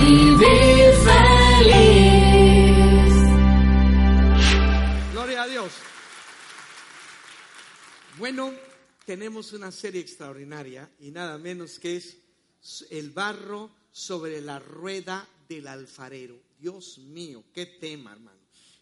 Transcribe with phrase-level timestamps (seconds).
[0.00, 1.94] Vivir feliz.
[5.12, 5.72] Gloria a Dios.
[8.18, 8.52] Bueno,
[9.06, 12.16] tenemos una serie extraordinaria y nada menos que es
[12.90, 16.40] el barro sobre la rueda del alfarero.
[16.58, 18.38] Dios mío, qué tema, hermano.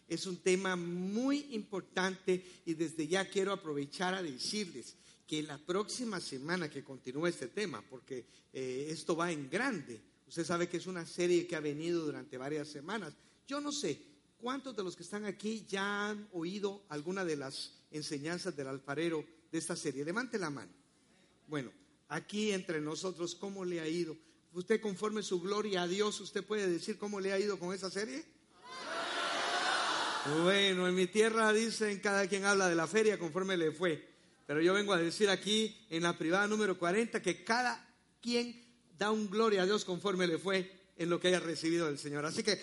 [0.07, 4.95] Es un tema muy importante y desde ya quiero aprovechar a decirles
[5.27, 10.45] que la próxima semana que continúe este tema, porque eh, esto va en grande, usted
[10.45, 13.13] sabe que es una serie que ha venido durante varias semanas.
[13.47, 13.99] Yo no sé
[14.37, 19.25] cuántos de los que están aquí ya han oído alguna de las enseñanzas del alfarero
[19.51, 20.05] de esta serie.
[20.05, 20.71] Levante la mano.
[21.47, 21.71] Bueno,
[22.09, 24.15] aquí entre nosotros, ¿cómo le ha ido?
[24.53, 27.89] Usted conforme su gloria a Dios, ¿usted puede decir cómo le ha ido con esa
[27.89, 28.23] serie?
[30.43, 34.07] Bueno, en mi tierra dicen cada quien habla de la feria conforme le fue.
[34.45, 37.83] Pero yo vengo a decir aquí en la privada número 40 que cada
[38.21, 38.68] quien
[38.99, 42.25] da un gloria a Dios conforme le fue en lo que haya recibido del Señor.
[42.25, 42.61] Así que,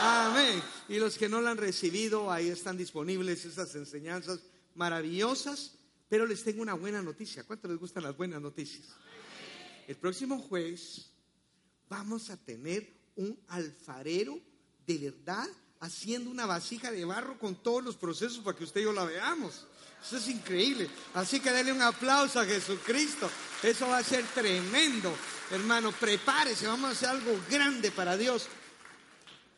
[0.00, 0.62] amén.
[0.88, 4.40] Y los que no la han recibido, ahí están disponibles esas enseñanzas
[4.74, 5.74] maravillosas.
[6.08, 7.44] Pero les tengo una buena noticia.
[7.44, 8.86] ¿Cuánto les gustan las buenas noticias?
[9.86, 11.10] El próximo jueves
[11.90, 14.40] vamos a tener un alfarero
[14.86, 15.46] de verdad
[15.80, 19.04] haciendo una vasija de barro con todos los procesos para que usted y yo la
[19.04, 19.66] veamos.
[20.02, 20.88] Eso es increíble.
[21.14, 23.28] Así que denle un aplauso a Jesucristo.
[23.62, 25.12] Eso va a ser tremendo.
[25.50, 28.46] Hermano, prepárese, vamos a hacer algo grande para Dios.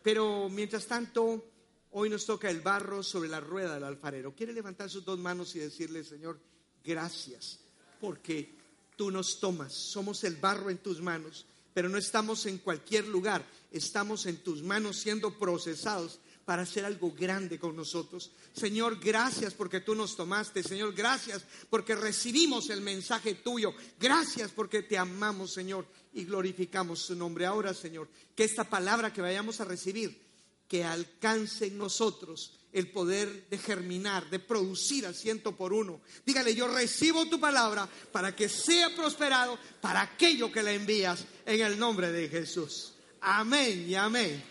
[0.02, 1.44] Pero mientras tanto,
[1.92, 4.34] hoy nos toca el barro sobre la rueda del alfarero.
[4.34, 6.40] ¿Quiere levantar sus dos manos y decirle, Señor,
[6.82, 7.58] gracias?
[8.00, 8.54] Porque
[8.96, 11.46] tú nos tomas, somos el barro en tus manos,
[11.80, 13.42] pero no estamos en cualquier lugar,
[13.72, 18.32] estamos en tus manos siendo procesados para hacer algo grande con nosotros.
[18.52, 20.62] Señor, gracias porque tú nos tomaste.
[20.62, 23.72] Señor, gracias porque recibimos el mensaje tuyo.
[23.98, 27.46] Gracias porque te amamos, Señor, y glorificamos su nombre.
[27.46, 30.20] Ahora, Señor, que esta palabra que vayamos a recibir,
[30.68, 36.00] que alcance en nosotros el poder de germinar, de producir al ciento por uno.
[36.24, 41.60] Dígale, yo recibo tu palabra para que sea prosperado para aquello que le envías en
[41.60, 42.94] el nombre de Jesús.
[43.20, 44.42] Amén y amén.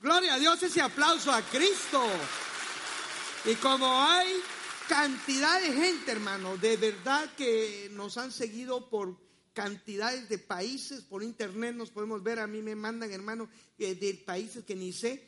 [0.00, 2.04] Gloria a Dios, ese aplauso a Cristo.
[3.44, 4.28] Y como hay
[4.88, 9.16] cantidad de gente, hermano, de verdad que nos han seguido por
[9.52, 14.14] cantidades de países, por internet nos podemos ver, a mí me mandan, hermano, eh, de
[14.14, 15.22] países que ni sé,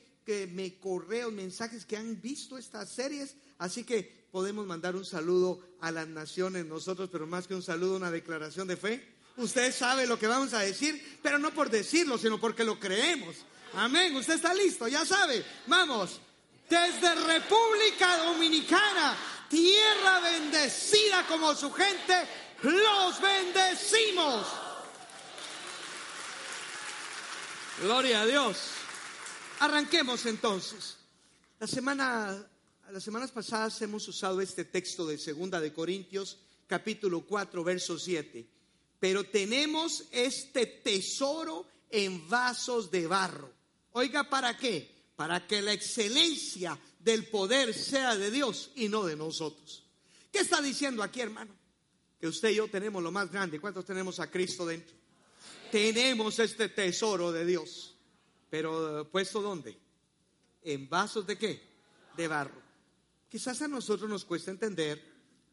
[0.53, 5.91] me correo mensajes que han visto estas series, así que podemos mandar un saludo a
[5.91, 9.09] las naciones nosotros, pero más que un saludo, una declaración de fe.
[9.37, 13.37] Usted sabe lo que vamos a decir, pero no por decirlo, sino porque lo creemos.
[13.75, 14.15] Amén.
[14.17, 15.45] Usted está listo, ya sabe.
[15.67, 16.21] Vamos.
[16.69, 19.17] Desde República Dominicana,
[19.49, 22.15] tierra bendecida como su gente,
[22.63, 24.47] los bendecimos.
[27.83, 28.59] Gloria a Dios.
[29.61, 30.97] Arranquemos entonces.
[31.59, 32.49] La semana,
[32.91, 38.47] las semanas pasadas hemos usado este texto de Segunda de Corintios, capítulo 4, verso 7.
[38.99, 43.53] Pero tenemos este tesoro en vasos de barro.
[43.93, 44.91] Oiga, ¿para qué?
[45.15, 49.85] Para que la excelencia del poder sea de Dios y no de nosotros.
[50.33, 51.55] ¿Qué está diciendo aquí, hermano?
[52.19, 53.61] Que usted y yo tenemos lo más grande.
[53.61, 54.97] ¿Cuántos tenemos a Cristo dentro?
[55.71, 57.90] Tenemos este tesoro de Dios.
[58.51, 59.79] Pero puesto dónde?
[60.63, 61.63] En vasos de qué?
[62.17, 62.61] De barro.
[63.29, 65.01] Quizás a nosotros nos cuesta entender,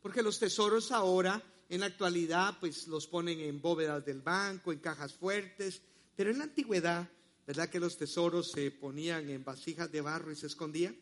[0.02, 4.80] porque los tesoros ahora, en la actualidad, pues los ponen en bóvedas del banco, en
[4.80, 5.82] cajas fuertes,
[6.16, 7.08] pero en la antigüedad,
[7.46, 10.98] ¿verdad que los tesoros se ponían en vasijas de barro y se escondían?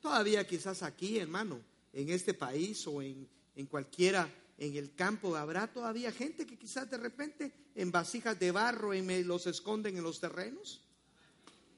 [0.00, 1.60] Todavía quizás aquí, hermano,
[1.94, 3.26] en este país o en,
[3.56, 8.50] en cualquiera, en el campo, habrá todavía gente que quizás de repente en vasijas de
[8.50, 10.82] barro y me los esconden en los terrenos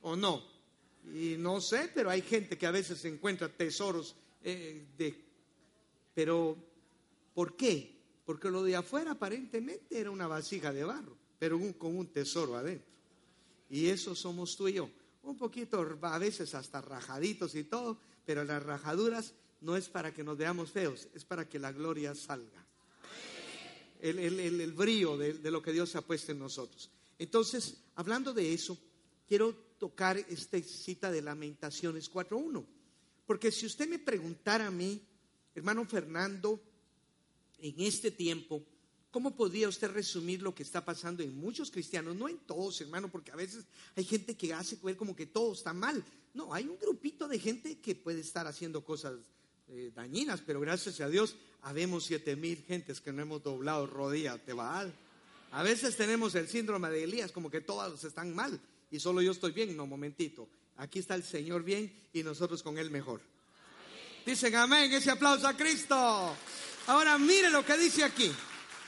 [0.03, 0.43] o no.
[1.15, 5.25] Y no sé, pero hay gente que a veces encuentra tesoros eh, de...
[6.15, 6.57] Pero,
[7.35, 7.99] ¿por qué?
[8.25, 12.93] Porque lo de afuera aparentemente era una vasija de barro, pero con un tesoro adentro.
[13.71, 14.91] Y eso somos tú y yo.
[15.23, 20.25] Un poquito, a veces hasta rajaditos y todo, pero las rajaduras no es para que
[20.25, 22.67] nos veamos feos, es para que la gloria salga.
[24.01, 26.91] el, el, brío de, de, lo que Dios ha puesto en nosotros.
[27.19, 28.77] Entonces, hablando de eso,
[29.27, 32.65] quiero tocar esta cita de Lamentaciones 4.1.
[33.27, 35.03] Porque si usted me preguntara a mí,
[35.57, 36.63] hermano Fernando,
[37.59, 38.63] en este tiempo,
[39.11, 42.15] ¿cómo podría usted resumir lo que está pasando en muchos cristianos?
[42.15, 43.65] No en todos, hermano, porque a veces
[43.97, 46.05] hay gente que hace ver como que todo está mal.
[46.33, 49.15] No, hay un grupito de gente que puede estar haciendo cosas
[49.67, 54.39] eh, dañinas, pero gracias a Dios, habemos siete mil gentes que no hemos doblado rodilla
[54.39, 54.95] te Baal.
[55.51, 58.61] A veces tenemos el síndrome de Elías, como que todos están mal
[58.93, 59.77] y solo yo estoy bien.
[59.77, 60.49] No, momentito.
[60.77, 63.21] Aquí está el Señor bien y nosotros con Él mejor.
[64.25, 66.37] Dicen amén, ese aplauso a Cristo.
[66.87, 68.31] Ahora mire lo que dice aquí.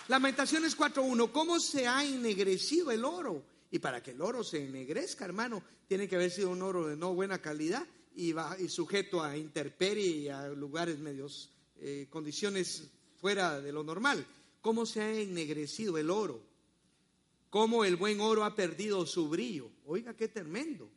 [0.08, 3.42] Lamentaciones 4.1, ¿cómo se ha ennegrecido el oro?
[3.70, 6.96] Y para que el oro se ennegrezca, hermano, tiene que haber sido un oro de
[6.96, 7.84] no buena calidad
[8.14, 13.82] y, va, y sujeto a intemperie y a lugares medios, eh, condiciones fuera de lo
[13.82, 14.24] normal.
[14.60, 16.53] ¿Cómo se ha ennegrecido el oro?
[17.54, 19.70] Cómo el buen oro ha perdido su brillo.
[19.86, 20.90] Oiga, qué tremendo.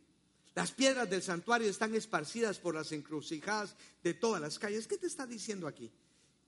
[0.56, 4.88] Las piedras del santuario están esparcidas por las encrucijadas de todas las calles.
[4.88, 5.92] ¿Qué te está diciendo aquí?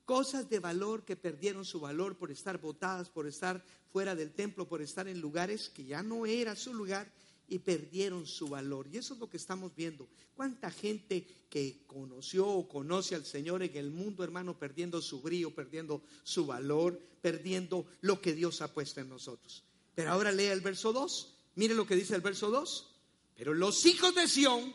[0.04, 4.66] Cosas de valor que perdieron su valor por estar botadas, por estar fuera del templo,
[4.66, 7.08] por estar en lugares que ya no era su lugar
[7.46, 8.88] y perdieron su valor.
[8.90, 10.08] Y eso es lo que estamos viendo.
[10.34, 15.54] ¿Cuánta gente que conoció o conoce al Señor en el mundo, hermano, perdiendo su brillo,
[15.54, 19.69] perdiendo su valor, perdiendo lo que Dios ha puesto en nosotros?
[19.94, 21.34] Pero ahora lea el verso 2.
[21.56, 22.94] Mire lo que dice el verso 2.
[23.36, 24.74] Pero los hijos de Sión,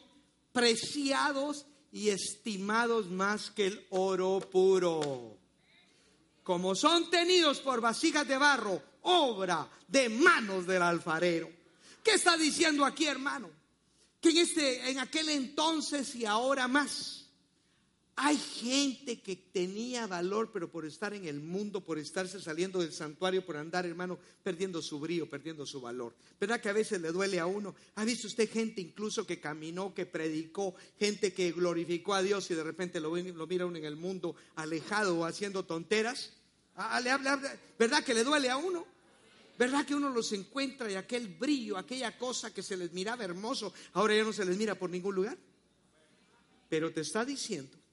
[0.52, 5.38] preciados y estimados más que el oro puro,
[6.44, 11.50] como son tenidos por vasijas de barro, obra de manos del alfarero.
[12.04, 13.50] ¿Qué está diciendo aquí, hermano?
[14.22, 17.25] Que en, este, en aquel entonces y ahora más,
[18.18, 22.94] hay gente que tenía valor, pero por estar en el mundo, por estarse saliendo del
[22.94, 26.16] santuario, por andar, hermano, perdiendo su brillo, perdiendo su valor.
[26.40, 27.76] ¿Verdad que a veces le duele a uno?
[27.96, 32.56] ¿Ha visto usted gente incluso que caminó, que predicó, gente que glorificó a Dios y
[32.56, 36.32] de repente lo, mira uno en el mundo alejado o haciendo tonteras?
[36.78, 37.02] Ah,
[37.78, 38.88] ¿Verdad que le duele a uno?
[39.60, 43.74] ¿Verdad que uno los encuentra y aquel brillo, aquella cosa que se les miraba hermoso,
[43.92, 45.38] ahora ya no se les mira por ningún lugar?
[46.70, 47.85] Pero te está diciendo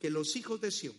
[0.00, 0.94] que los hijos de Sión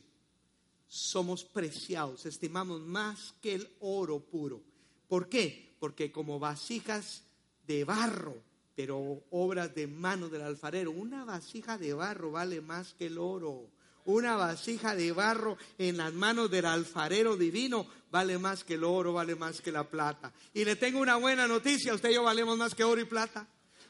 [0.88, 4.62] somos preciados, estimamos más que el oro puro.
[5.08, 5.76] ¿Por qué?
[5.80, 7.24] Porque como vasijas
[7.68, 8.36] de barro,
[8.76, 13.70] pero obras de mano del alfarero, una vasija de barro vale más que el oro.
[14.06, 19.14] Una vasija de barro en las manos del alfarero divino vale más que el oro,
[19.14, 20.34] vale más que la plata.
[20.54, 23.48] Y le tengo una buena noticia, usted y yo valemos más que oro y plata.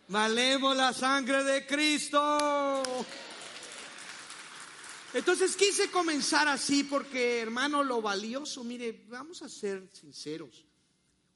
[0.10, 2.86] Valemos la sangre de Cristo.
[5.14, 10.66] Entonces quise comenzar así porque, hermano, lo valioso, mire, vamos a ser sinceros.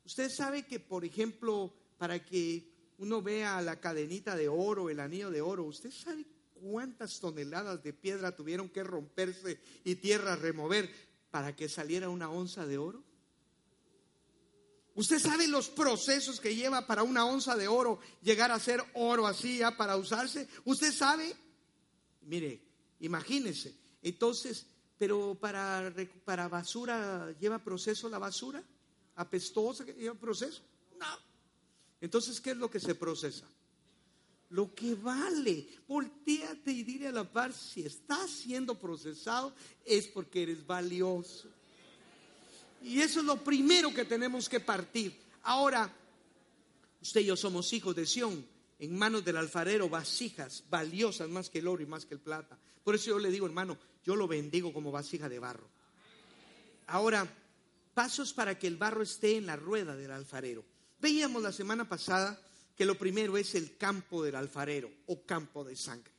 [0.05, 5.31] Usted sabe que, por ejemplo, para que uno vea la cadenita de oro, el anillo
[5.31, 10.93] de oro, ¿usted sabe cuántas toneladas de piedra tuvieron que romperse y tierra remover
[11.31, 13.03] para que saliera una onza de oro?
[14.95, 19.25] ¿Usted sabe los procesos que lleva para una onza de oro llegar a ser oro
[19.25, 20.47] así ya para usarse?
[20.65, 21.35] ¿Usted sabe?
[22.21, 22.61] Mire,
[23.03, 23.75] Imagínense.
[24.01, 24.65] Entonces,
[24.97, 28.63] pero para, para basura, ¿lleva proceso la basura?
[29.15, 30.62] ¿Apestosa lleva proceso?
[30.98, 31.19] No.
[32.00, 33.45] Entonces, ¿qué es lo que se procesa?
[34.51, 35.67] Lo que vale.
[35.86, 41.50] Volteate y dile a la par, si está siendo procesado es porque eres valioso.
[42.81, 45.13] Y eso es lo primero que tenemos que partir.
[45.43, 45.93] Ahora,
[47.01, 48.45] usted y yo somos hijos de Sión,
[48.80, 52.58] en manos del alfarero, vasijas valiosas más que el oro y más que el plata.
[52.84, 55.70] Por eso yo le digo, hermano, yo lo bendigo como vasija de barro.
[56.88, 57.27] Ahora,
[57.94, 60.65] pasos para que el barro esté en la rueda del alfarero.
[61.00, 62.39] Veíamos la semana pasada
[62.75, 66.12] que lo primero es el campo del alfarero o campo de sangre.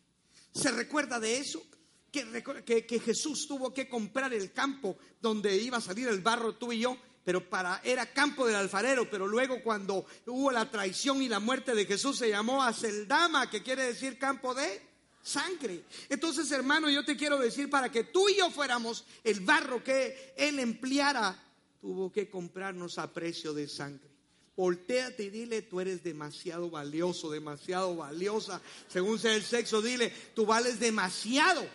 [0.53, 1.63] ¿Se recuerda de eso?
[2.11, 6.73] Que, que, Jesús tuvo que comprar el campo donde iba a salir el barro, tú
[6.73, 11.29] y yo, pero para era campo del alfarero, pero luego cuando hubo la traición y
[11.29, 14.83] la muerte de Jesús se llamó Aceldama, que quiere decir campo de
[15.23, 15.85] sangre.
[16.09, 20.35] Entonces, hermano, yo te quiero decir, para que tú y yo fuéramos el barro que
[20.37, 21.43] Él empleara,
[21.81, 24.11] tuvo que comprarnos a precio de sangre.
[24.57, 28.61] Voltéate y dile, tú eres demasiado valioso, demasiado valiosa.
[28.87, 31.67] Según sea el sexo, dile, tú vales demasiado.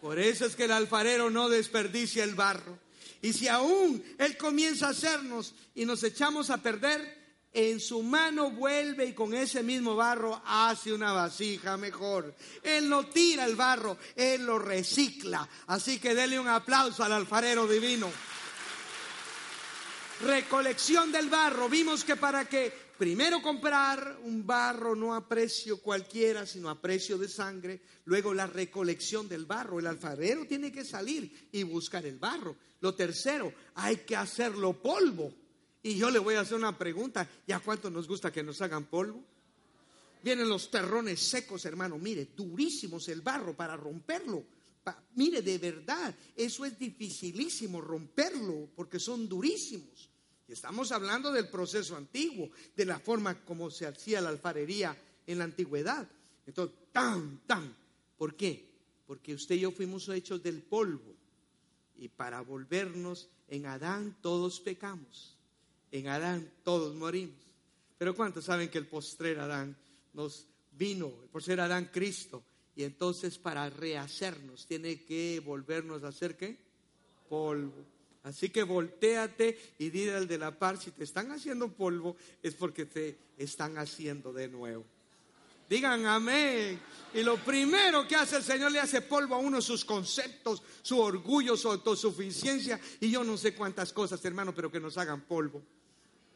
[0.00, 2.78] Por eso es que el alfarero no desperdicia el barro.
[3.22, 7.22] Y si aún Él comienza a hacernos y nos echamos a perder,
[7.54, 12.34] en su mano vuelve y con ese mismo barro hace una vasija mejor.
[12.62, 15.48] Él no tira el barro, Él lo recicla.
[15.66, 18.10] Así que dele un aplauso al alfarero divino.
[20.22, 21.68] recolección del barro.
[21.68, 27.18] Vimos que para que primero comprar un barro no a precio cualquiera, sino a precio
[27.18, 29.78] de sangre, luego la recolección del barro.
[29.78, 32.56] El alfarero tiene que salir y buscar el barro.
[32.80, 35.32] Lo tercero, hay que hacerlo polvo.
[35.82, 38.84] Y yo le voy a hacer una pregunta, ¿ya cuánto nos gusta que nos hagan
[38.84, 39.22] polvo?
[40.22, 44.44] Vienen los terrones secos, hermano, mire, durísimos el barro para romperlo.
[45.16, 50.11] mire, de verdad, eso es dificilísimo romperlo porque son durísimos.
[50.52, 55.44] Estamos hablando del proceso antiguo, de la forma como se hacía la alfarería en la
[55.44, 56.06] antigüedad.
[56.46, 57.74] Entonces, tan, tan.
[58.18, 58.70] ¿Por qué?
[59.06, 61.14] Porque usted y yo fuimos hechos del polvo.
[61.96, 65.38] Y para volvernos en Adán todos pecamos.
[65.90, 67.36] En Adán todos morimos.
[67.96, 69.76] Pero ¿cuántos saben que el postrer Adán
[70.12, 72.42] nos vino, por ser Adán Cristo?
[72.74, 76.58] Y entonces para rehacernos tiene que volvernos a hacer qué?
[77.28, 77.84] Polvo.
[78.24, 82.54] Así que volteate y dile al de la par, si te están haciendo polvo es
[82.54, 84.84] porque te están haciendo de nuevo.
[85.68, 86.80] Digan amén.
[87.14, 91.00] Y lo primero que hace el Señor le hace polvo a uno sus conceptos, su
[91.00, 95.62] orgullo, su autosuficiencia y yo no sé cuántas cosas, hermano, pero que nos hagan polvo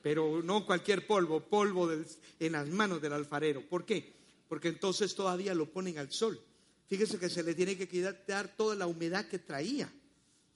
[0.06, 1.90] pero no cualquier polvo, polvo
[2.38, 3.68] en las manos del alfarero.
[3.68, 4.12] ¿Por qué?
[4.48, 6.40] Porque entonces todavía lo ponen al sol.
[6.86, 9.92] Fíjese que se le tiene que quitar toda la humedad que traía,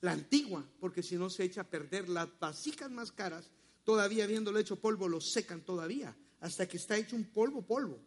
[0.01, 3.49] la antigua, porque si no se echa a perder las vasijas más caras,
[3.83, 7.99] todavía habiéndolo hecho polvo, lo secan todavía, hasta que está hecho un polvo, polvo.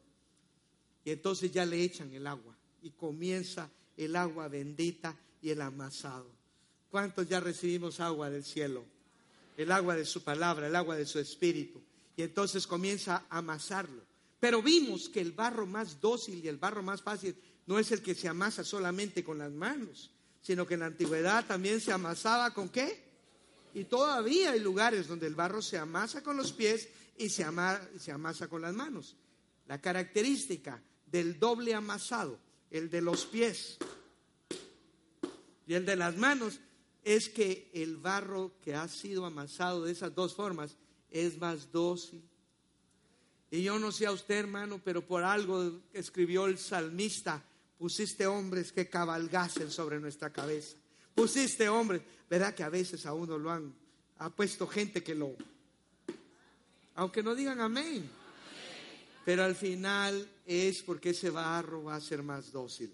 [1.04, 6.30] Y entonces ya le echan el agua y comienza el agua bendita y el amasado.
[6.90, 8.84] ¿Cuántos ya recibimos agua del cielo?
[9.56, 11.80] el agua de su palabra, el agua de su espíritu.
[12.16, 14.02] Y entonces comienza a amasarlo.
[14.40, 17.34] Pero vimos que el barro más dócil y el barro más fácil
[17.66, 20.10] no es el que se amasa solamente con las manos,
[20.44, 23.02] sino que en la antigüedad también se amasaba con qué?
[23.72, 27.46] Y todavía hay lugares donde el barro se amasa con los pies y se,
[27.98, 29.16] se amasa con las manos.
[29.66, 32.38] La característica del doble amasado,
[32.70, 33.78] el de los pies
[35.66, 36.60] y el de las manos,
[37.02, 40.76] es que el barro que ha sido amasado de esas dos formas
[41.10, 42.22] es más dócil.
[43.50, 47.42] Y yo no sé a usted, hermano, pero por algo escribió el salmista,
[47.84, 50.74] pusiste hombres que cabalgasen sobre nuestra cabeza.
[51.14, 52.00] Pusiste hombres,
[52.30, 53.74] ¿verdad que a veces a uno lo han,
[54.16, 55.36] ha puesto gente que lo,
[56.94, 58.08] aunque no digan amén,
[59.26, 62.90] pero al final es porque ese barro va a ser más dócil.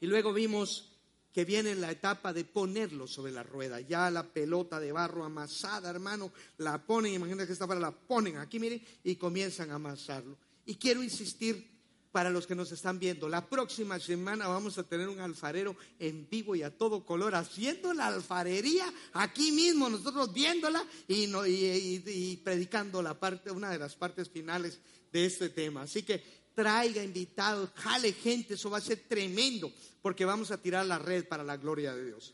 [0.00, 0.90] Y luego vimos
[1.32, 3.78] que viene la etapa de ponerlo sobre la rueda.
[3.78, 8.36] Ya la pelota de barro amasada, hermano, la ponen, imagínate que esta para la ponen
[8.38, 10.36] aquí, miren, y comienzan a amasarlo.
[10.66, 11.73] Y quiero insistir
[12.14, 16.28] para los que nos están viendo, la próxima semana vamos a tener un alfarero en
[16.30, 23.18] vivo y a todo color haciendo la alfarería aquí mismo, nosotros viéndola y, predicando la
[23.18, 24.78] parte, una de las partes finales
[25.10, 25.82] de este tema.
[25.82, 26.22] Así que
[26.54, 31.26] traiga invitados, jale gente, eso va a ser tremendo, porque vamos a tirar la red
[31.26, 32.32] para la gloria de Dios.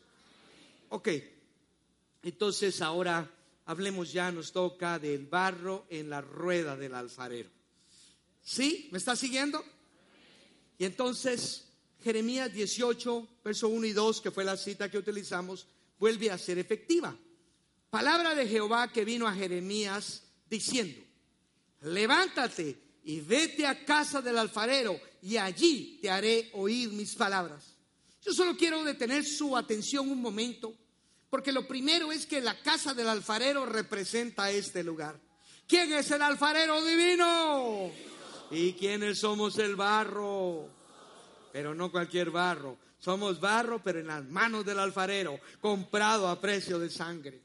[0.89, 1.09] Ok,
[2.21, 3.27] entonces ahora
[3.65, 7.60] hablemos ya, nos toca del barro en la rueda del alfarero.
[8.43, 8.89] ¿Sí?
[8.91, 9.63] ¿Me está siguiendo?
[10.77, 11.65] Y entonces
[12.03, 15.67] Jeremías 18, verso 1 y 2, que fue la cita que utilizamos,
[15.99, 17.15] vuelve a ser efectiva.
[17.89, 21.01] Palabra de Jehová que vino a Jeremías diciendo,
[21.81, 27.75] levántate y vete a casa del alfarero y allí te haré oír mis palabras.
[28.23, 30.73] Yo solo quiero detener su atención un momento,
[31.29, 35.19] porque lo primero es que la casa del alfarero representa este lugar.
[35.67, 37.91] ¿Quién es el alfarero divino?
[38.51, 40.67] ¿Y quiénes somos el barro?
[41.53, 42.77] Pero no cualquier barro.
[42.99, 47.41] Somos barro, pero en las manos del alfarero, comprado a precio de sangre.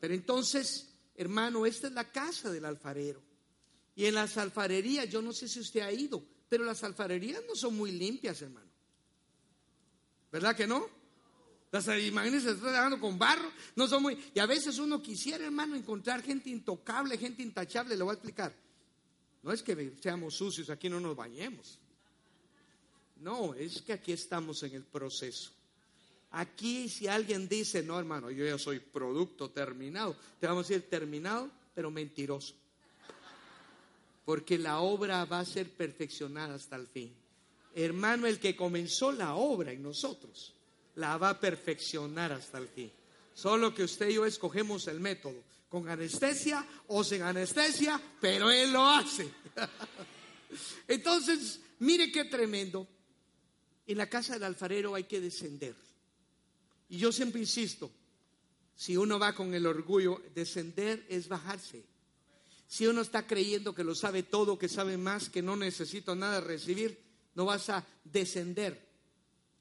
[0.00, 3.20] Pero entonces, hermano, esta es la casa del alfarero.
[3.94, 7.54] Y en las alfarerías, yo no sé si usted ha ido, pero las alfarerías no
[7.54, 8.70] son muy limpias, hermano.
[10.32, 10.86] ¿Verdad que no?
[11.72, 14.18] Las imágenes se están trabajando con barro, no son muy.
[14.34, 17.96] Y a veces uno quisiera, hermano, encontrar gente intocable, gente intachable.
[17.96, 18.69] Le voy a explicar.
[19.42, 21.78] No es que seamos sucios, aquí no nos bañemos.
[23.16, 25.50] No, es que aquí estamos en el proceso.
[26.32, 30.88] Aquí, si alguien dice, no, hermano, yo ya soy producto terminado, te vamos a decir
[30.88, 32.54] terminado, pero mentiroso
[34.30, 37.12] porque la obra va a ser perfeccionada hasta el fin.
[37.74, 40.54] Hermano, el que comenzó la obra en nosotros,
[40.94, 42.92] la va a perfeccionar hasta el fin.
[43.34, 48.72] Solo que usted y yo escogemos el método, con anestesia o sin anestesia, pero Él
[48.72, 49.30] lo hace.
[50.88, 52.86] Entonces, mire qué tremendo.
[53.86, 55.74] En la casa del alfarero hay que descender.
[56.90, 57.90] Y yo siempre insisto,
[58.74, 61.84] Si uno va con el orgullo, descender es bajarse.
[62.66, 66.40] Si uno está creyendo que lo sabe todo, que sabe más, que no necesito nada
[66.40, 66.98] recibir,
[67.34, 68.88] no vas a descender.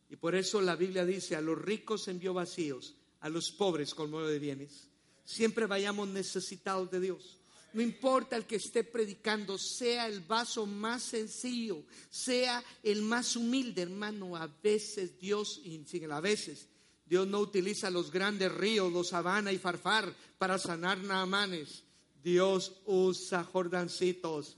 [0.10, 4.22] Y por eso la Biblia dice, a los ricos envió vacíos, a los pobres colmó
[4.22, 4.88] de bienes.
[5.29, 7.38] Siempre vayamos necesitados de Dios.
[7.74, 13.83] No importa el que esté predicando, sea el vaso más sencillo, sea el más humilde,
[13.83, 14.36] hermano.
[14.36, 15.62] A veces Dios,
[16.09, 16.67] a veces,
[17.05, 21.83] Dios no utiliza los grandes ríos, los Habana y Farfar para sanar naamanes.
[22.24, 24.57] Dios usa jordancitos.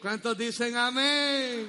[0.00, 1.66] ¿Cuántos dicen amén?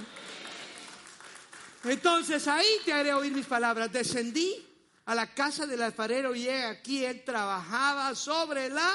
[1.83, 3.91] Entonces ahí te haré oír mis palabras.
[3.91, 4.65] Descendí
[5.05, 8.91] a la casa del alfarero y aquí él trabajaba sobre la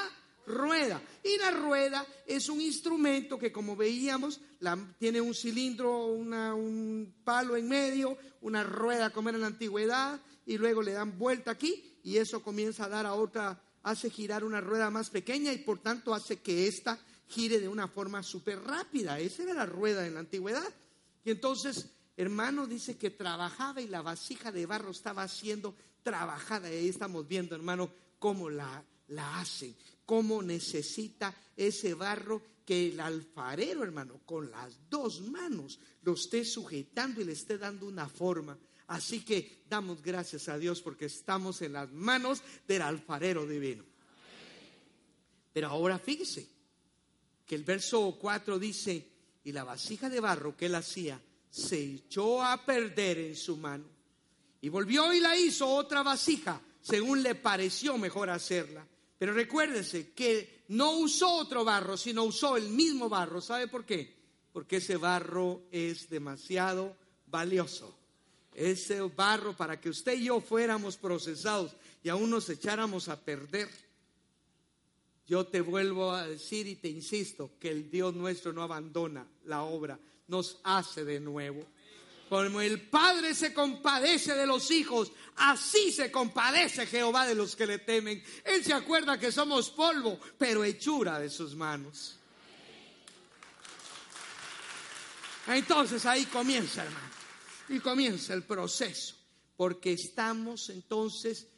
[0.46, 1.00] rueda.
[1.22, 4.40] Y la rueda es un instrumento que, como veíamos,
[4.98, 10.58] tiene un cilindro, un palo en medio, una rueda como era en la antigüedad, y
[10.58, 14.60] luego le dan vuelta aquí, y eso comienza a dar a otra, hace girar una
[14.60, 16.98] rueda más pequeña y por tanto hace que ésta
[17.28, 19.20] gire de una forma súper rápida.
[19.20, 20.68] Esa era la rueda en la antigüedad.
[21.24, 21.86] Y entonces,
[22.22, 26.70] hermano, dice que trabajaba y la vasija de barro estaba siendo trabajada.
[26.70, 29.74] Y ahí estamos viendo, hermano, cómo la, la hacen
[30.10, 37.20] cómo necesita ese barro que el alfarero, hermano, con las dos manos lo esté sujetando
[37.20, 38.58] y le esté dando una forma.
[38.88, 43.84] Así que damos gracias a Dios porque estamos en las manos del alfarero divino.
[45.52, 46.48] Pero ahora fíjese
[47.46, 49.06] que el verso 4 dice,
[49.44, 53.84] y la vasija de barro que él hacía se echó a perder en su mano.
[54.60, 58.86] Y volvió y la hizo otra vasija, según le pareció mejor hacerla.
[59.18, 63.40] Pero recuérdese que no usó otro barro, sino usó el mismo barro.
[63.40, 64.16] ¿Sabe por qué?
[64.52, 67.94] Porque ese barro es demasiado valioso.
[68.54, 73.68] Ese barro para que usted y yo fuéramos procesados y aún nos echáramos a perder.
[75.26, 79.62] Yo te vuelvo a decir y te insisto que el Dios nuestro no abandona la
[79.62, 79.98] obra,
[80.30, 81.66] nos hace de nuevo.
[82.30, 87.66] Como el Padre se compadece de los hijos, así se compadece Jehová de los que
[87.66, 88.22] le temen.
[88.44, 92.16] Él se acuerda que somos polvo, pero hechura de sus manos.
[95.48, 97.10] Entonces ahí comienza, hermano.
[97.68, 99.16] Y comienza el proceso.
[99.56, 101.48] Porque estamos entonces,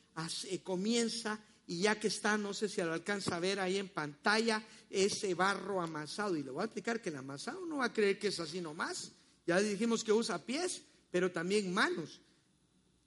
[0.64, 4.62] comienza, y ya que está, no sé si lo alcanza a ver ahí en pantalla,
[4.92, 6.36] ese barro amasado.
[6.36, 8.60] Y le voy a explicar que el amasado no va a creer que es así
[8.60, 9.12] nomás
[9.46, 12.20] ya dijimos que usa pies, pero también manos.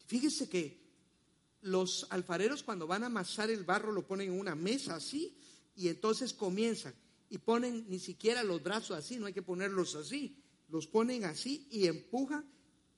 [0.08, 0.84] Fíjese que
[1.62, 5.36] los alfareros cuando van a amasar el barro lo ponen en una mesa así
[5.76, 6.94] y entonces comienzan
[7.30, 10.38] y ponen ni siquiera los brazos así, no hay que ponerlos así,
[10.70, 12.46] los ponen así y empujan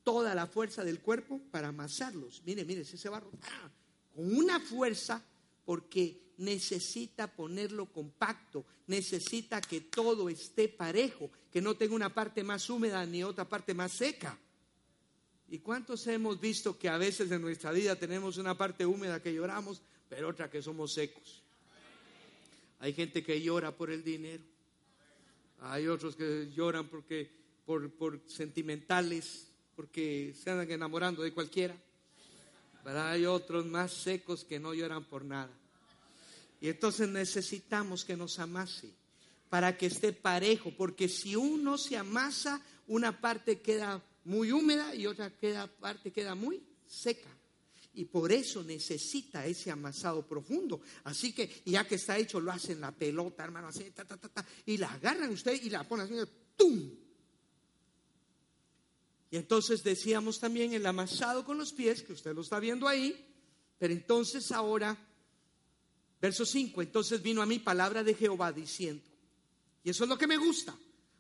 [0.04, 2.42] toda la fuerza del cuerpo para amasarlos.
[2.46, 3.72] Mire, mire, ese barro ¡ah!
[4.14, 5.24] con una fuerza
[5.64, 12.70] porque necesita ponerlo compacto, necesita que todo esté parejo, que no tenga una parte más
[12.70, 14.38] húmeda ni otra parte más seca.
[15.50, 19.34] ¿Y cuántos hemos visto que a veces en nuestra vida tenemos una parte húmeda que
[19.34, 21.42] lloramos, pero otra que somos secos?
[22.80, 24.44] Hay gente que llora por el dinero.
[25.62, 27.32] Hay otros que lloran porque
[27.66, 31.76] por, por sentimentales, porque se andan enamorando de cualquiera.
[32.84, 35.52] Pero hay otros más secos que no lloran por nada.
[36.60, 38.92] Y entonces necesitamos que nos amase
[39.50, 45.08] para que esté parejo, porque si uno se amasa, una parte queda muy húmeda y
[45.08, 45.32] otra
[45.80, 47.30] parte queda muy seca.
[47.94, 50.82] Y por eso necesita ese amasado profundo.
[51.06, 54.46] Así que ya que está hecho, lo hacen la pelota, hermano, así, ta, ta, ta,
[54.66, 56.92] y la agarran usted y la ponen así, ¡tum!
[59.30, 63.26] Y entonces decíamos también el amasado con los pies, que usted lo está viendo ahí,
[63.78, 64.98] pero entonces ahora
[66.20, 69.04] Verso 5, entonces vino a mí palabra de Jehová diciendo,
[69.84, 70.76] y eso es lo que me gusta,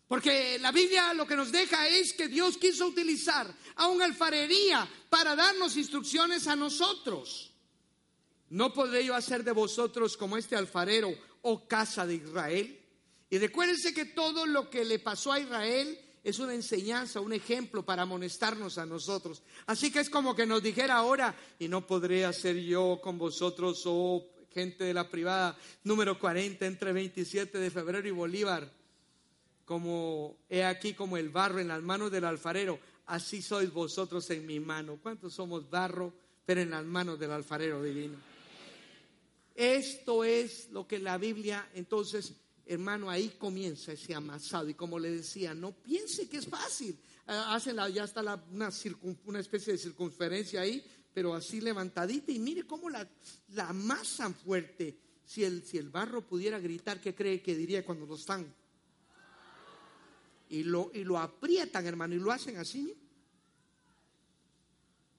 [0.07, 4.87] porque la Biblia lo que nos deja es que Dios quiso utilizar a una alfarería
[5.09, 7.51] para darnos instrucciones a nosotros.
[8.49, 12.79] ¿No podré yo hacer de vosotros como este alfarero, oh casa de Israel?
[13.29, 17.83] Y recuérdense que todo lo que le pasó a Israel es una enseñanza, un ejemplo
[17.83, 19.43] para amonestarnos a nosotros.
[19.65, 23.83] Así que es como que nos dijera ahora, y no podré hacer yo con vosotros,
[23.85, 24.25] oh
[24.57, 28.67] gente de la privada, número 40, entre 27 de febrero y Bolívar,
[29.65, 34.47] como he aquí como el barro en las manos del alfarero, así sois vosotros en
[34.47, 34.97] mi mano.
[34.99, 36.11] ¿Cuántos somos barro,
[36.43, 38.17] pero en las manos del alfarero divino?
[39.53, 42.33] Esto es lo que la Biblia, entonces,
[42.65, 44.69] hermano, ahí comienza ese amasado.
[44.69, 46.97] Y como le decía, no piense que es fácil.
[47.27, 48.71] Ah, hacen ya está una,
[49.25, 50.83] una especie de circunferencia ahí,
[51.17, 53.07] pero así levantadita y mire cómo la,
[53.55, 54.95] la amasan fuerte.
[55.25, 58.45] Si el, si el barro pudiera gritar, ¿qué cree que diría cuando lo están?
[60.51, 62.95] Y lo, y lo aprietan, hermano, y lo hacen así.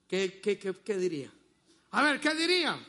[0.07, 1.33] ¿Qué, qué, qué, qué diría?
[1.91, 2.79] A ver, ¿qué diría?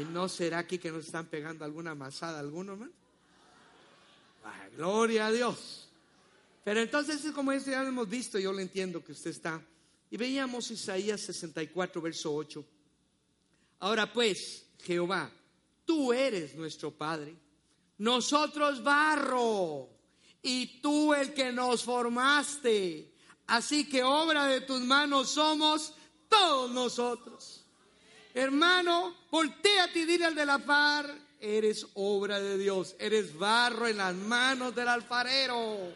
[0.00, 2.92] ¿Y no será aquí que nos están pegando alguna masada alguno, hermano?
[4.76, 5.88] gloria a Dios.
[6.62, 9.60] Pero entonces, como esto ya lo hemos visto, yo lo entiendo que usted está.
[10.10, 12.64] Y veíamos Isaías 64, verso 8.
[13.80, 15.30] Ahora pues, Jehová,
[15.84, 17.36] tú eres nuestro Padre,
[17.98, 19.88] nosotros barro,
[20.42, 23.12] y tú el que nos formaste.
[23.48, 25.92] Así que obra de tus manos somos
[26.28, 27.64] todos nosotros.
[28.32, 30.58] Hermano, volteate y dile al de la
[31.40, 35.92] eres obra de Dios, eres barro en las manos del alfarero.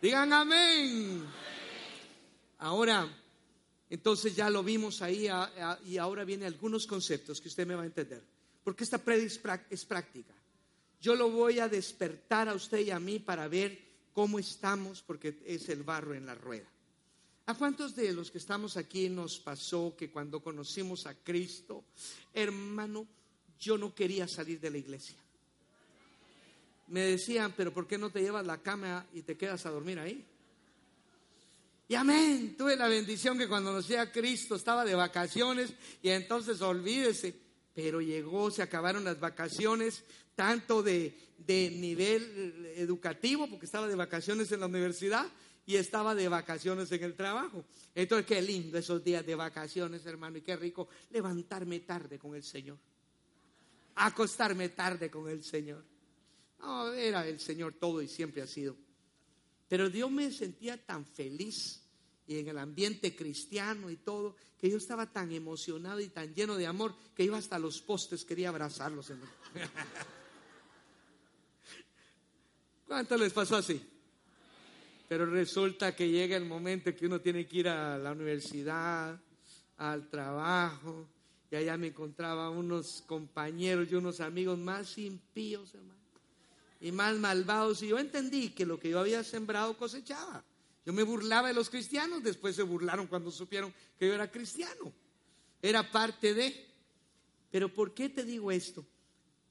[0.00, 1.26] Digan amén.
[2.58, 3.08] Ahora,
[3.88, 5.28] entonces ya lo vimos ahí
[5.84, 8.22] y ahora vienen algunos conceptos que usted me va a entender.
[8.64, 10.34] Porque esta predica es práctica.
[11.00, 13.78] Yo lo voy a despertar a usted y a mí para ver
[14.12, 16.66] cómo estamos porque es el barro en la rueda.
[17.48, 21.84] ¿A cuántos de los que estamos aquí nos pasó que cuando conocimos a Cristo,
[22.34, 23.06] hermano,
[23.60, 25.16] yo no quería salir de la iglesia?
[26.88, 30.00] Me decían, pero ¿por qué no te llevas la cama y te quedas a dormir
[30.00, 30.24] ahí?
[31.88, 35.72] Y amén, tuve la bendición que cuando conocí a Cristo estaba de vacaciones
[36.02, 37.34] y entonces olvídese,
[37.74, 40.02] pero llegó, se acabaron las vacaciones,
[40.34, 45.26] tanto de, de nivel educativo, porque estaba de vacaciones en la universidad,
[45.66, 47.64] y estaba de vacaciones en el trabajo.
[47.94, 52.44] Entonces, qué lindo esos días de vacaciones, hermano, y qué rico levantarme tarde con el
[52.44, 52.78] Señor,
[53.96, 55.84] acostarme tarde con el Señor.
[56.60, 58.76] No, era el Señor todo y siempre ha sido.
[59.68, 61.82] Pero Dios me sentía tan feliz
[62.26, 66.56] y en el ambiente cristiano y todo, que yo estaba tan emocionado y tan lleno
[66.56, 69.12] de amor que iba hasta los postes, quería abrazarlos.
[72.86, 73.80] ¿Cuánto les pasó así?
[75.08, 79.20] Pero resulta que llega el momento que uno tiene que ir a la universidad,
[79.76, 81.08] al trabajo,
[81.50, 85.95] y allá me encontraba unos compañeros y unos amigos más impíos, hermano
[86.80, 87.82] y más malvados.
[87.82, 90.44] Y yo entendí que lo que yo había sembrado cosechaba.
[90.84, 94.92] Yo me burlaba de los cristianos, después se burlaron cuando supieron que yo era cristiano.
[95.60, 96.66] Era parte de.
[97.50, 98.86] Pero ¿por qué te digo esto?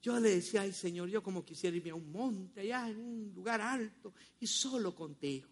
[0.02, 3.34] Yo le decía, ay Señor, yo como quisiera irme a un monte, allá en un
[3.36, 5.48] lugar alto, y solo contigo.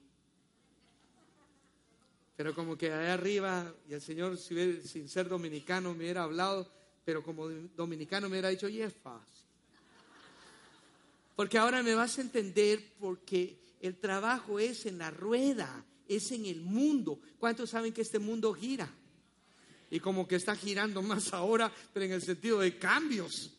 [2.35, 6.71] Pero como que allá arriba, y el Señor, sin ser dominicano, me hubiera hablado,
[7.03, 9.42] pero como dominicano me hubiera dicho, y es fácil.
[11.35, 16.45] Porque ahora me vas a entender porque el trabajo es en la rueda, es en
[16.45, 17.19] el mundo.
[17.39, 18.89] ¿Cuántos saben que este mundo gira?
[19.89, 23.51] Y como que está girando más ahora, pero en el sentido de cambios.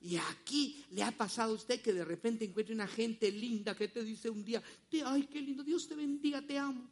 [0.00, 3.88] Y aquí le ha pasado a usted que de repente encuentre una gente linda que
[3.88, 4.62] te dice un día,
[5.04, 6.90] ay, qué lindo, Dios te bendiga, te amo.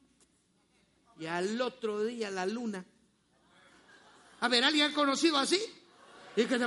[1.20, 2.84] Y al otro día la luna.
[4.40, 5.60] A ver, ¿alguien ha conocido así?
[6.36, 6.64] ¿Y qué te?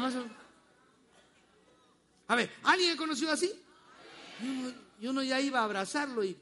[2.28, 3.52] A ver, ¿alguien ha conocido así?
[5.00, 6.36] Y uno, ya iba a abrazarlo y...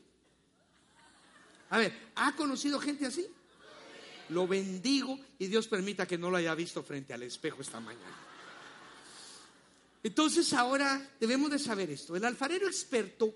[1.69, 3.27] A ver, ¿ha conocido gente así?
[4.29, 8.17] Lo bendigo y Dios permita que no lo haya visto frente al espejo esta mañana.
[10.03, 12.15] Entonces ahora debemos de saber esto.
[12.15, 13.33] El alfarero experto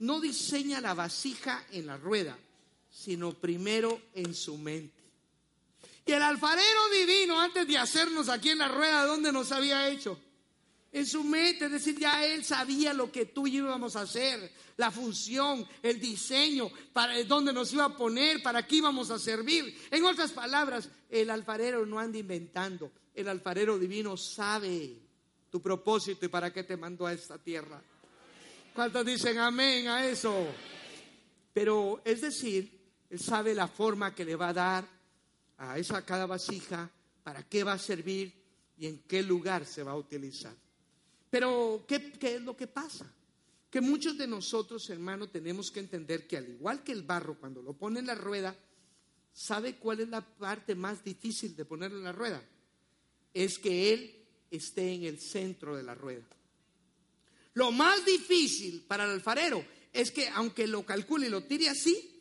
[0.00, 2.36] no diseña la vasija en la rueda,
[2.90, 5.02] sino primero en su mente.
[6.06, 10.18] Y el alfarero divino, antes de hacernos aquí en la rueda, ¿dónde nos había hecho?
[10.94, 14.02] En su mente, es decir, ya él sabía lo que tú y yo íbamos a
[14.02, 19.18] hacer, la función, el diseño, para dónde nos iba a poner, para qué íbamos a
[19.18, 19.76] servir.
[19.90, 24.96] En otras palabras, el alfarero no anda inventando, el alfarero divino sabe
[25.50, 27.82] tu propósito y para qué te mandó a esta tierra.
[28.72, 30.46] ¿Cuántos dicen amén a eso?
[31.52, 32.70] Pero es decir,
[33.10, 34.88] él sabe la forma que le va a dar
[35.58, 36.88] a esa cada vasija,
[37.24, 38.32] para qué va a servir
[38.78, 40.54] y en qué lugar se va a utilizar.
[41.34, 43.12] Pero, ¿qué, es lo que pasa?
[43.68, 47.60] Que muchos de nosotros, hermano, tenemos que entender que al igual que el barro, cuando
[47.60, 48.56] lo pone en la rueda,
[49.32, 52.40] ¿sabe cuál es la parte más difícil de ponerlo en la rueda?
[53.32, 54.14] Es que él
[54.48, 56.24] esté en el centro de la rueda.
[57.54, 62.12] Lo más difícil para el alfarero es que aunque lo calcule y lo tire así,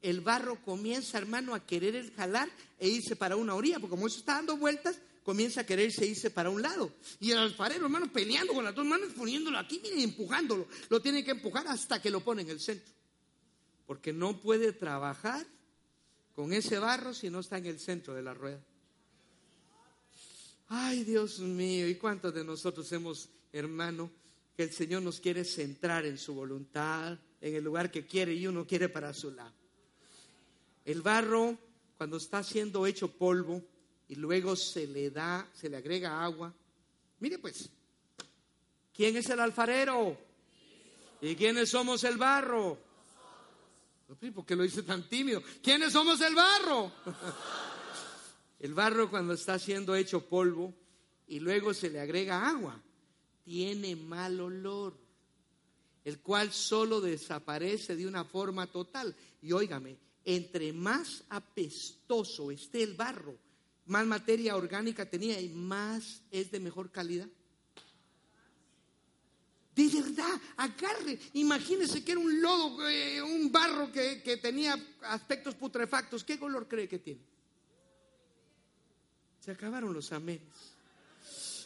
[0.00, 4.06] el barro comienza, hermano, a querer el jalar e irse para una orilla, porque como
[4.06, 6.92] eso está dando vueltas, comienza a quererse irse para un lado.
[7.18, 10.68] Y el alfarero, hermano, peleando con las dos manos, poniéndolo aquí, miren, empujándolo.
[10.90, 12.94] Lo tiene que empujar hasta que lo pone en el centro.
[13.86, 15.46] Porque no puede trabajar
[16.34, 18.62] con ese barro si no está en el centro de la rueda.
[20.68, 24.10] Ay, Dios mío, ¿y cuántos de nosotros hemos, hermano,
[24.56, 28.46] que el Señor nos quiere centrar en su voluntad, en el lugar que quiere y
[28.46, 29.52] uno quiere para su lado?
[30.84, 31.58] El barro,
[31.96, 33.62] cuando está siendo hecho polvo
[34.08, 36.52] y luego se le da, se le agrega agua.
[37.20, 37.70] Mire pues,
[38.92, 40.16] ¿quién es el alfarero?
[41.20, 42.78] ¿Y quiénes somos el barro?
[44.34, 45.42] ¿Por qué lo dice tan tímido?
[45.62, 46.92] ¿Quiénes somos el barro?
[48.60, 50.72] El barro cuando está siendo hecho polvo
[51.26, 52.80] y luego se le agrega agua,
[53.42, 54.96] tiene mal olor,
[56.02, 59.14] el cual solo desaparece de una forma total.
[59.42, 63.36] Y óigame, entre más apestoso esté el barro,
[63.86, 67.28] más materia orgánica tenía y más es de mejor calidad.
[69.74, 75.56] De verdad, agarre, imagínese que era un lodo, eh, un barro que, que tenía aspectos
[75.56, 76.22] putrefactos.
[76.22, 77.20] ¿Qué color cree que tiene?
[79.40, 80.74] Se acabaron los amenes.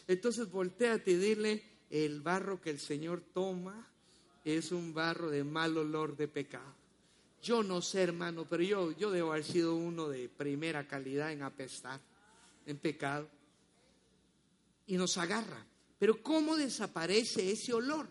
[0.07, 3.87] Entonces volteate y dile, el barro que el Señor toma
[4.43, 6.78] es un barro de mal olor de pecado.
[7.41, 11.41] Yo no sé, hermano, pero yo, yo debo haber sido uno de primera calidad en
[11.43, 11.99] apestar,
[12.65, 13.29] en pecado.
[14.87, 15.65] Y nos agarra.
[15.97, 18.07] Pero ¿cómo desaparece ese olor?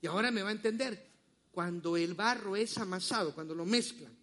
[0.00, 1.06] Y ahora me va a entender.
[1.52, 4.14] Cuando el barro es amasado, cuando lo mezclan,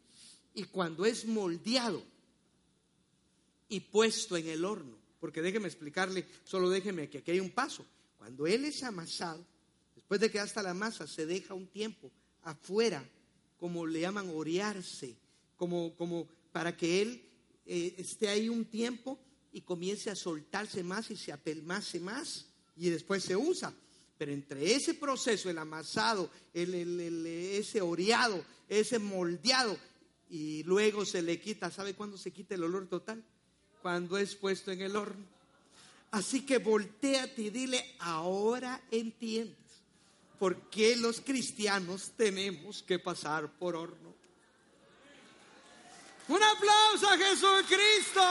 [0.54, 2.04] y cuando es moldeado,
[3.70, 4.96] y puesto en el horno.
[5.20, 7.86] Porque déjeme explicarle, solo déjeme que aquí hay un paso.
[8.18, 9.44] Cuando él es amasado,
[9.96, 12.12] después de que hasta la masa se deja un tiempo
[12.44, 13.04] afuera,
[13.64, 15.16] como le llaman orearse,
[15.56, 17.24] como, como para que él
[17.66, 19.18] eh, esté ahí un tiempo
[19.54, 23.74] y comience a soltarse más y se apelmase más y después se usa.
[24.18, 29.78] Pero entre ese proceso, el amasado, el, ese oreado, ese moldeado,
[30.30, 33.24] y luego se le quita, ¿sabe cuándo se quita el olor total?
[33.82, 35.26] cuando es puesto en el horno.
[36.12, 39.63] Así que volteate y dile, ahora entiendes
[40.44, 44.14] por qué los cristianos tenemos que pasar por horno.
[46.28, 48.22] Un aplauso a Jesucristo.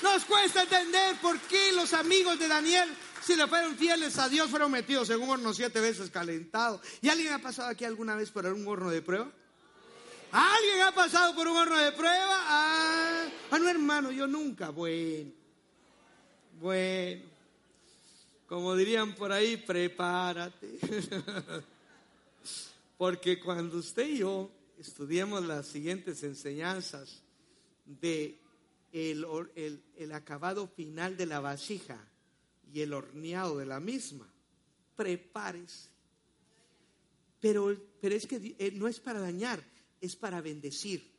[0.00, 2.88] Nos cuesta entender por qué los amigos de Daniel,
[3.20, 6.80] si le fueron fieles a Dios, fueron metidos en un horno siete veces calentado.
[7.00, 9.28] ¿Y alguien ha pasado aquí alguna vez por un horno de prueba?
[10.30, 12.44] ¿Alguien ha pasado por un horno de prueba?
[12.46, 14.70] Ah, ah, no, hermano, yo nunca.
[14.70, 15.32] Bueno,
[16.60, 17.31] bueno.
[18.52, 20.78] Como dirían por ahí, prepárate.
[22.98, 27.22] Porque cuando usted y yo estudiemos las siguientes enseñanzas
[27.86, 28.38] de
[28.92, 29.26] el,
[29.96, 31.98] el, acabado final de la vasija
[32.70, 34.30] y el horneado de la misma,
[34.96, 35.88] prepárese.
[37.40, 39.64] Pero, pero es que eh, no es para dañar,
[39.98, 41.10] es para bendecir.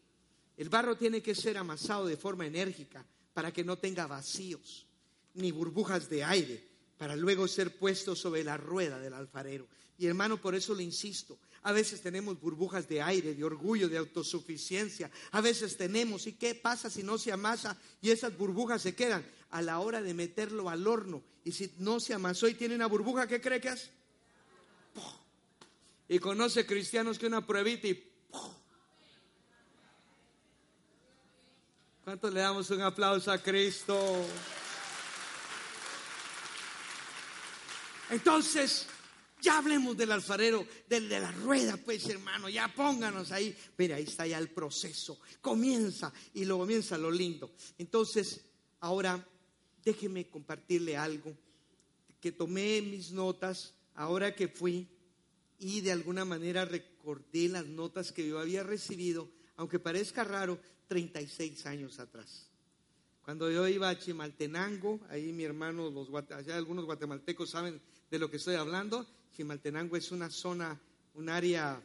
[0.55, 4.85] El barro tiene que ser amasado de forma enérgica para que no tenga vacíos
[5.33, 9.67] ni burbujas de aire, para luego ser puesto sobre la rueda del alfarero.
[9.97, 13.97] Y hermano, por eso le insisto, a veces tenemos burbujas de aire, de orgullo, de
[13.97, 15.09] autosuficiencia.
[15.31, 19.25] A veces tenemos, ¿y qué pasa si no se amasa y esas burbujas se quedan?
[19.51, 22.87] A la hora de meterlo al horno, y si no se amasó y tiene una
[22.87, 23.91] burbuja, ¿qué cree que es?
[26.09, 28.09] Y conoce cristianos que una pruebita y
[32.03, 34.25] ¿Cuántos le damos un aplauso a Cristo?
[38.09, 38.87] Entonces,
[39.41, 43.55] ya hablemos del alfarero, del de la rueda, pues hermano, ya pónganos ahí.
[43.77, 45.19] Mira, ahí está ya el proceso.
[45.41, 47.51] Comienza y luego comienza lo lindo.
[47.77, 48.41] Entonces,
[48.79, 49.25] ahora
[49.83, 51.35] déjeme compartirle algo
[52.21, 54.87] que tomé mis notas ahora que fui
[55.59, 61.65] y de alguna manera recordé las notas que yo había recibido, aunque parezca raro, 36
[61.65, 62.49] años atrás.
[63.23, 66.09] Cuando yo iba a Chimaltenango, ahí mi hermano, los,
[66.49, 67.81] algunos guatemaltecos saben
[68.13, 69.07] de lo que estoy hablando.
[69.35, 70.79] Chimaltenango es una zona,
[71.15, 71.81] un área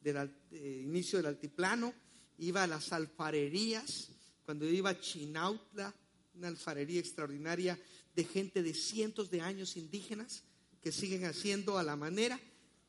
[0.00, 1.92] del inicio del altiplano.
[2.38, 4.08] Iba a las alfarerías.
[4.46, 5.94] Cuando iba a Chinautla,
[6.34, 7.78] una alfarería extraordinaria
[8.14, 10.44] de gente de cientos de años indígenas
[10.80, 12.40] que siguen haciendo a la manera.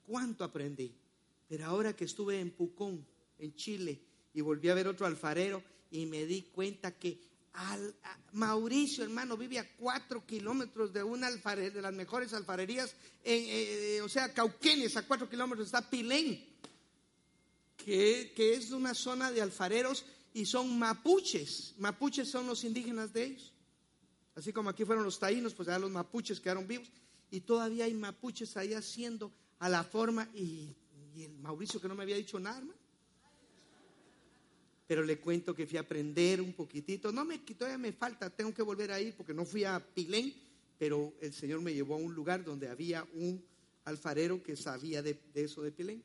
[0.05, 0.95] ¿Cuánto aprendí?
[1.49, 3.05] Pero ahora que estuve en Pucón,
[3.37, 3.99] en Chile,
[4.33, 7.19] y volví a ver otro alfarero y me di cuenta que
[8.33, 14.09] Mauricio, hermano, vive a cuatro kilómetros de una de las mejores alfarerías, en, eh, o
[14.09, 16.45] sea, Cauquenes, a cuatro kilómetros está Pilén,
[17.75, 21.73] que, que es una zona de alfareros y son mapuches.
[21.79, 23.53] Mapuches son los indígenas de ellos.
[24.35, 26.91] Así como aquí fueron los taínos, pues allá los mapuches quedaron vivos.
[27.31, 30.29] Y todavía hay mapuches ahí haciendo a la forma.
[30.35, 30.75] Y,
[31.15, 32.76] y el Mauricio que no me había dicho nada, hermano.
[34.87, 37.11] Pero le cuento que fui a aprender un poquitito.
[37.11, 40.33] No me todavía me falta, tengo que volver ahí porque no fui a Pilén,
[40.79, 43.43] pero el Señor me llevó a un lugar donde había un
[43.83, 46.01] alfarero que sabía de, eso de Pilén.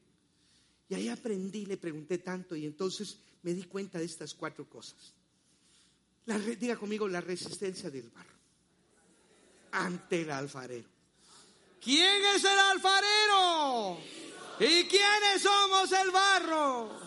[0.89, 5.15] Y ahí aprendí, le pregunté tanto y entonces me di cuenta de estas cuatro cosas.
[6.27, 8.33] La, diga conmigo la resistencia del barro
[9.73, 10.89] ante el alfarero.
[11.81, 13.99] ¿Quién es el alfarero?
[14.61, 17.02] ¿Y quiénes somos el barro?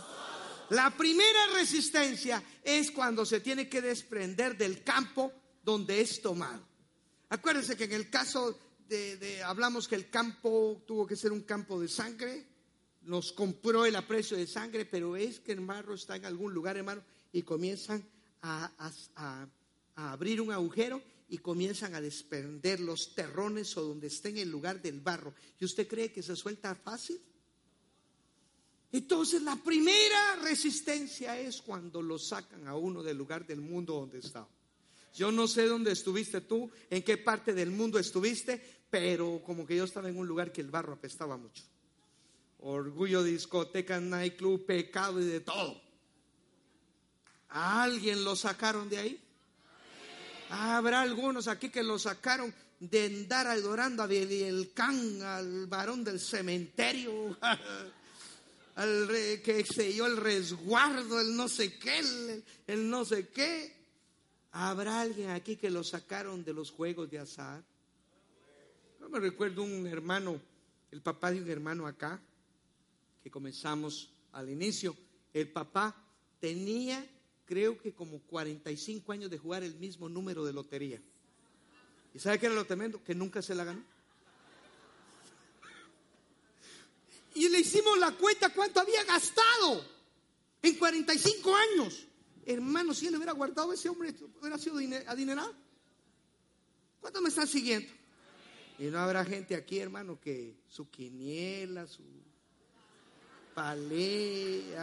[0.76, 5.32] La primera resistencia es cuando se tiene que desprender del campo
[5.64, 6.68] donde es tomado.
[7.30, 11.80] Acuérdense que en el caso de, hablamos que el campo tuvo que ser un campo
[11.80, 12.46] de sangre,
[13.04, 16.76] nos compró el aprecio de sangre, pero es que el barro está en algún lugar,
[16.76, 18.06] hermano, y comienzan
[18.42, 19.48] a
[19.96, 24.82] abrir un agujero y comienzan a desprender los terrones o donde esté en el lugar
[24.82, 25.36] del barro.
[25.58, 27.22] ¿Y usted cree que se suelta fácil?
[28.91, 34.19] Entonces la primera resistencia es cuando lo sacan a uno del lugar del mundo donde
[34.19, 34.48] estaba.
[35.13, 39.76] Yo no sé dónde estuviste tú, en qué parte del mundo estuviste, pero como que
[39.76, 41.63] yo estaba en un lugar que el barro apestaba mucho.
[42.60, 45.82] Orgullo, discoteca, nightclub, pecado y de todo.
[47.50, 49.21] ¿A alguien lo sacaron de ahí?
[50.50, 54.10] Habrá algunos aquí que lo sacaron de andar adorando a
[54.74, 57.38] Can, al varón del cementerio,
[58.76, 59.08] al
[59.44, 62.02] que selló el resguardo, el no sé qué,
[62.68, 63.74] el, no sé qué.
[64.52, 67.64] ¿Habrá alguien aquí que lo sacaron de los juegos de azar?
[69.00, 70.40] Yo me recuerdo un hermano,
[70.92, 72.22] el papá de un hermano acá,
[73.24, 74.96] que comenzamos al inicio.
[75.34, 75.96] El papá
[76.40, 77.06] tenía
[77.46, 81.00] creo que como 45 años de jugar el mismo número de lotería.
[82.14, 83.04] ¿Y sabe qué era lo tremendo?
[83.04, 83.84] Que nunca se la ganó.
[87.36, 89.86] Y le hicimos la cuenta cuánto había gastado
[90.62, 92.08] en 45 años.
[92.45, 95.54] Hermano, si él hubiera guardado ese hombre, hubiera sido adinerado.
[97.02, 97.91] ¿Cuántos me están siguiendo?
[98.80, 102.04] Y no habrá gente aquí, hermano, que su quiniela, su
[103.54, 104.76] palé,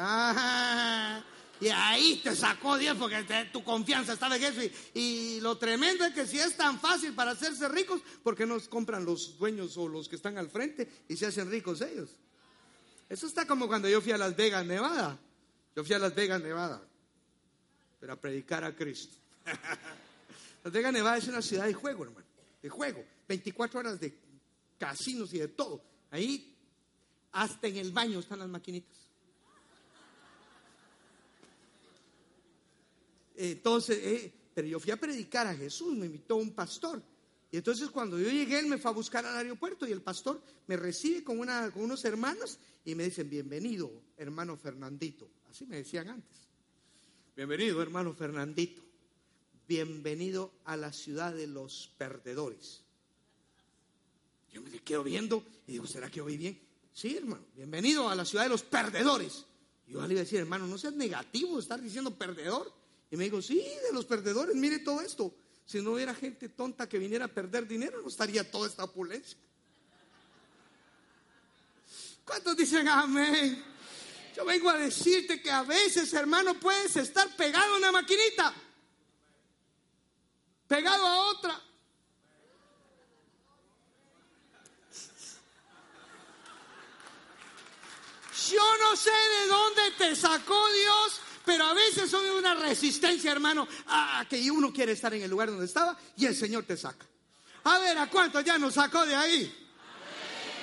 [1.63, 4.61] y ahí te sacó Dios porque tu confianza estaba en eso.
[4.95, 8.59] Y, lo tremendo es que si es tan fácil para hacerse ricos, ¿por qué no
[8.69, 12.11] compran los dueños o los que están al frente y se hacen ricos ellos?
[13.13, 15.19] Eso está como cuando yo fui a Las Vegas, Nevada.
[15.77, 16.81] Yo fui a Las Vegas, Nevada,
[18.01, 19.15] pero a predicar a Cristo.
[20.65, 22.27] Las Vegas, Nevada es una ciudad de juego, hermano,
[22.63, 23.05] de juego.
[23.29, 24.17] 24 horas de
[24.79, 25.83] casinos y de todo.
[26.11, 26.57] Ahí,
[27.33, 28.97] hasta en el baño están las maquinitas.
[33.37, 37.03] Entonces, eh, pero yo fui a predicar a Jesús, me invitó un pastor.
[37.53, 40.41] Y entonces cuando yo llegué, él me fue a buscar al aeropuerto y el pastor
[40.67, 45.29] me recibe con, una, con unos hermanos y me dicen, bienvenido, hermano Fernandito.
[45.51, 46.49] Así me decían antes.
[47.37, 48.83] Bienvenido, hermano Fernandito.
[49.69, 52.81] Bienvenido a la ciudad de los perdedores.
[54.51, 56.59] Yo me quedo viendo y digo, ¿será que oí bien?
[56.95, 59.45] Sí, hermano, bienvenido a la ciudad de los perdedores.
[59.87, 62.73] yo le iba a decir, hermano, no seas negativo, estar diciendo perdedor.
[63.11, 65.35] Y me dijo, sí, de los perdedores, mire todo esto.
[65.65, 69.39] Si no hubiera gente tonta que viniera a perder dinero, no estaría toda esta opulencia.
[72.25, 73.65] ¿Cuántos dicen amén?
[74.37, 78.55] Yo vengo a decirte que a veces, hermano, puedes estar pegado a una maquinita,
[80.67, 81.61] pegado a otra.
[88.51, 93.67] Yo no sé de dónde te sacó Dios pero a veces son una resistencia, hermano,
[93.87, 97.07] a que uno quiere estar en el lugar donde estaba y el Señor te saca.
[97.65, 99.69] A ver, ¿a cuánto ya nos sacó de ahí?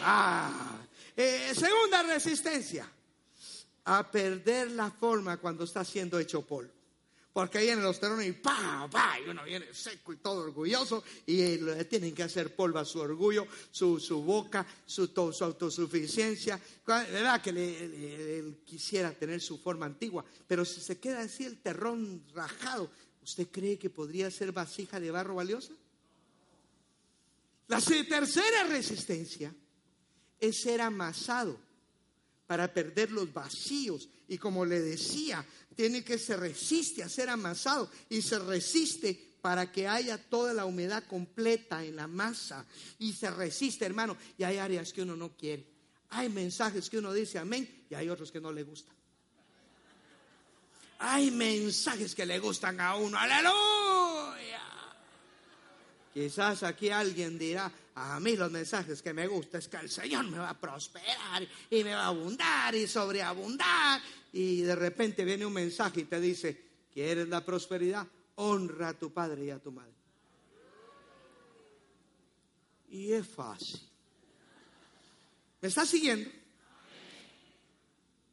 [0.02, 0.78] Ah,
[1.16, 2.90] eh, segunda resistencia,
[3.86, 6.79] a perder la forma cuando está siendo hecho polvo.
[7.40, 11.56] Porque en los terrenos y pa, pa, y uno viene seco y todo orgulloso y
[11.56, 16.60] le tienen que hacer polvo a su orgullo, su, boca, su, su, autosuficiencia.
[16.86, 20.26] ¿Verdad que él quisiera tener su forma antigua?
[20.50, 22.92] Pero si se queda así el terrón rajado,
[23.24, 25.72] ¿usted cree que podría ser vasija de barro valiosa?
[27.70, 29.56] La tercera resistencia
[30.42, 31.58] es ser amasado
[32.50, 34.10] para perder los vacíos.
[34.28, 35.46] Y como le decía,
[35.76, 40.66] tiene que se resiste a ser amasado y se resiste para que haya toda la
[40.66, 42.66] humedad completa en la masa.
[42.98, 44.18] Y se resiste, hermano.
[44.36, 45.64] Y hay áreas que uno no quiere.
[46.10, 48.96] Hay mensajes que uno dice amén y hay otros que no le gustan.
[50.98, 53.16] Hay mensajes que le gustan a uno.
[53.16, 53.79] Aleluya.
[56.14, 60.26] Quizás aquí alguien dirá, a mí los mensajes que me gustan es que el Señor
[60.26, 64.02] me va a prosperar y me va a abundar y sobreabundar.
[64.34, 66.62] Y de repente viene un mensaje y te dice,
[66.94, 68.08] ¿quieres la prosperidad?
[68.36, 69.94] Honra a tu padre y a tu madre.
[72.90, 73.80] Y es fácil.
[75.62, 76.30] ¿Me estás siguiendo?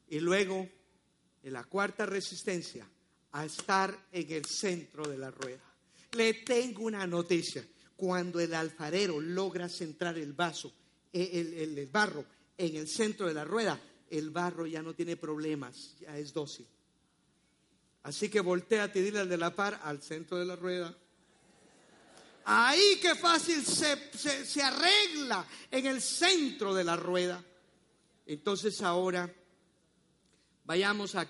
[0.09, 0.69] Y luego,
[1.43, 2.89] en la cuarta resistencia,
[3.33, 5.76] a estar en el centro de la rueda.
[6.13, 7.65] Le tengo una noticia.
[7.97, 10.29] Cuando el alfarero logra centrar eh,
[11.13, 12.25] el, barro
[12.59, 13.81] en el centro de la rueda,
[14.11, 16.67] el barro ya no tiene problemas, ya es dócil.
[18.03, 20.97] Así que voltea y dile al de la par al centro de la rueda.
[22.45, 24.13] Ahí qué fácil se,
[24.45, 27.45] se, arregla en el centro de la rueda.
[28.25, 29.29] Entonces ahora
[30.65, 31.29] vayamos a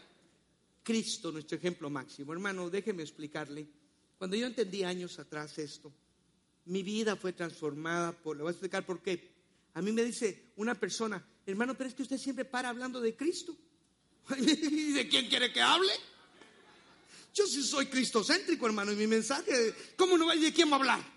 [0.82, 2.34] Cristo, nuestro ejemplo máximo.
[2.34, 3.66] Hermano, déjeme explicarle.
[4.18, 5.92] Cuando yo entendí años atrás esto,
[6.66, 9.36] mi vida fue transformada por, le voy a explicar por qué.
[9.74, 13.14] A mí me dice una persona, hermano, pero es que usted siempre para hablando de
[13.14, 13.56] Cristo.
[14.38, 15.92] ¿Y de quién quiere que hable?
[17.34, 20.78] Yo sí soy cristocéntrico, hermano, y mi mensaje, ¿cómo no va de quién va a
[20.78, 21.16] hablar?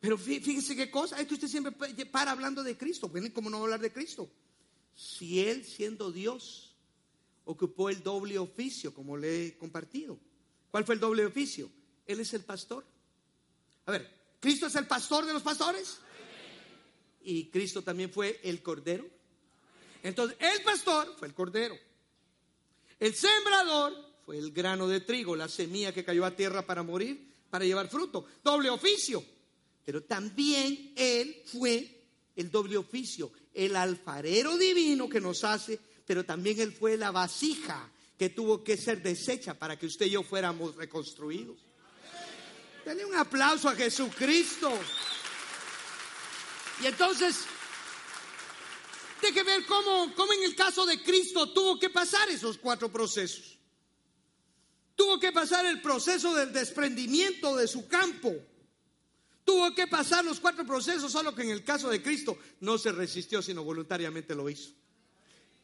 [0.00, 1.72] Pero fíjese qué cosa, es que usted siempre
[2.06, 3.12] para hablando de Cristo.
[3.34, 4.28] ¿Cómo no va a hablar de Cristo?
[4.96, 6.74] Si Él, siendo Dios,
[7.44, 10.18] ocupó el doble oficio, como le he compartido.
[10.72, 11.70] ¿Cuál fue el doble oficio?
[12.06, 12.82] Él es el pastor.
[13.84, 14.10] A ver,
[14.40, 15.98] ¿Cristo es el pastor de los pastores?
[17.22, 19.06] Y Cristo también fue el cordero.
[20.02, 21.76] Entonces, el pastor fue el cordero.
[22.98, 23.92] El sembrador
[24.24, 27.88] fue el grano de trigo, la semilla que cayó a tierra para morir, para llevar
[27.88, 28.26] fruto.
[28.42, 29.22] Doble oficio.
[29.84, 32.00] Pero también Él fue
[32.34, 37.92] el doble oficio, el alfarero divino que nos hace, pero también Él fue la vasija
[38.22, 41.58] que tuvo que ser deshecha para que usted y yo fuéramos reconstruidos.
[42.84, 44.70] Denle un aplauso a Jesucristo.
[46.80, 47.38] Y entonces,
[49.20, 53.58] que ver cómo, cómo en el caso de Cristo tuvo que pasar esos cuatro procesos.
[54.94, 58.32] Tuvo que pasar el proceso del desprendimiento de su campo.
[59.44, 62.92] Tuvo que pasar los cuatro procesos, solo que en el caso de Cristo no se
[62.92, 64.70] resistió, sino voluntariamente lo hizo.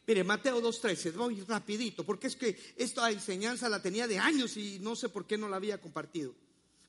[0.08, 4.78] Mire, Mateo 2.13, voy rapidito, porque es que esta enseñanza la tenía de años y
[4.78, 6.34] no sé por qué no la había compartido.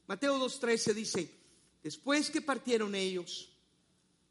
[0.07, 1.30] Mateo 2.13 dice,
[1.84, 3.49] después que partieron ellos,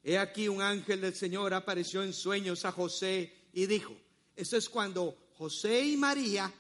[0.03, 3.95] he aquí un ángel del Señor apareció en sueños a José y dijo,
[4.35, 6.51] eso es cuando José y María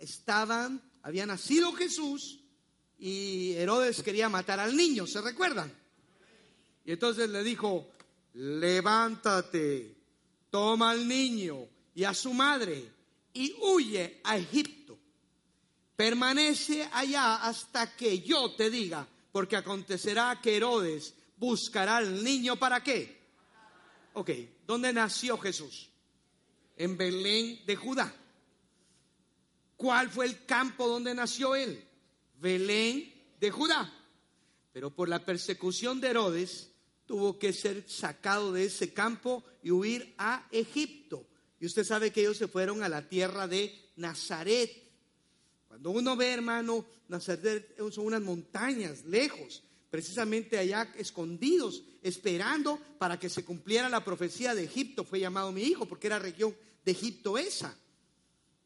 [0.00, 2.40] estaban, había nacido Jesús
[2.98, 5.72] y Herodes quería matar al niño, ¿se recuerdan?
[6.84, 7.88] Y entonces le dijo,
[8.34, 9.97] levántate,
[10.50, 12.92] toma al niño y a su madre
[13.32, 14.78] y huye a Egipto
[15.98, 22.84] Permanece allá hasta que yo te diga, porque acontecerá que Herodes buscará al niño para
[22.84, 23.20] qué.
[24.12, 24.30] Ok,
[24.64, 25.90] ¿dónde nació Jesús?
[26.76, 28.14] En Belén de Judá.
[29.76, 31.84] ¿Cuál fue el campo donde nació él?
[32.36, 33.92] Belén de Judá.
[34.72, 36.67] Pero por la persecución de Herodes
[37.08, 41.26] tuvo que ser sacado de ese campo y huir a Egipto.
[41.58, 44.70] Y usted sabe que ellos se fueron a la tierra de Nazaret.
[45.66, 53.30] Cuando uno ve, hermano, Nazaret son unas montañas lejos, precisamente allá escondidos, esperando para que
[53.30, 55.02] se cumpliera la profecía de Egipto.
[55.02, 56.54] Fue llamado mi hijo porque era región
[56.84, 57.74] de Egipto esa.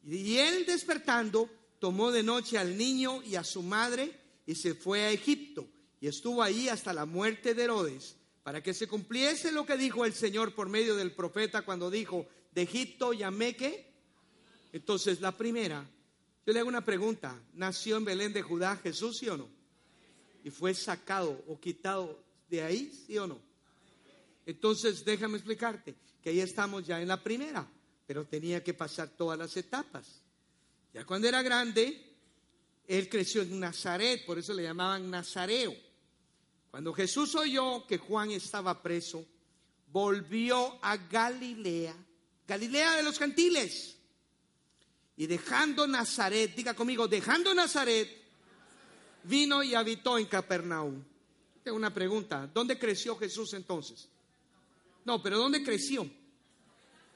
[0.05, 4.13] Y él despertando, tomó de noche al niño y a su madre
[4.47, 5.69] y se fue a Egipto.
[6.01, 10.05] Y estuvo allí hasta la muerte de Herodes, para que se cumpliese lo que dijo
[10.05, 13.93] el Señor por medio del profeta cuando dijo, de Egipto llamé que.
[14.73, 15.87] Entonces la primera
[16.45, 17.41] yo le hago una pregunta.
[17.55, 19.49] ¿Nació en Belén de Judá Jesús, sí o no?
[20.43, 23.41] Y fue sacado o quitado de ahí, sí o no?
[24.45, 27.67] Entonces, déjame explicarte que ahí estamos ya en la primera,
[28.07, 30.21] pero tenía que pasar todas las etapas.
[30.93, 32.13] Ya cuando era grande,
[32.89, 35.75] él creció en Nazaret, por eso le llamaban Nazareo.
[36.73, 39.27] Cuando Jesús oyó que Juan estaba preso,
[39.89, 41.95] volvió a Galilea,
[42.49, 43.99] Galilea de los gentiles
[45.15, 48.09] y dejando Nazaret, diga conmigo, dejando Nazaret,
[49.25, 51.05] vino y habitó en Capernaum.
[51.63, 54.09] Tengo una pregunta, ¿dónde creció Jesús entonces?
[55.05, 56.09] No, pero ¿dónde creció?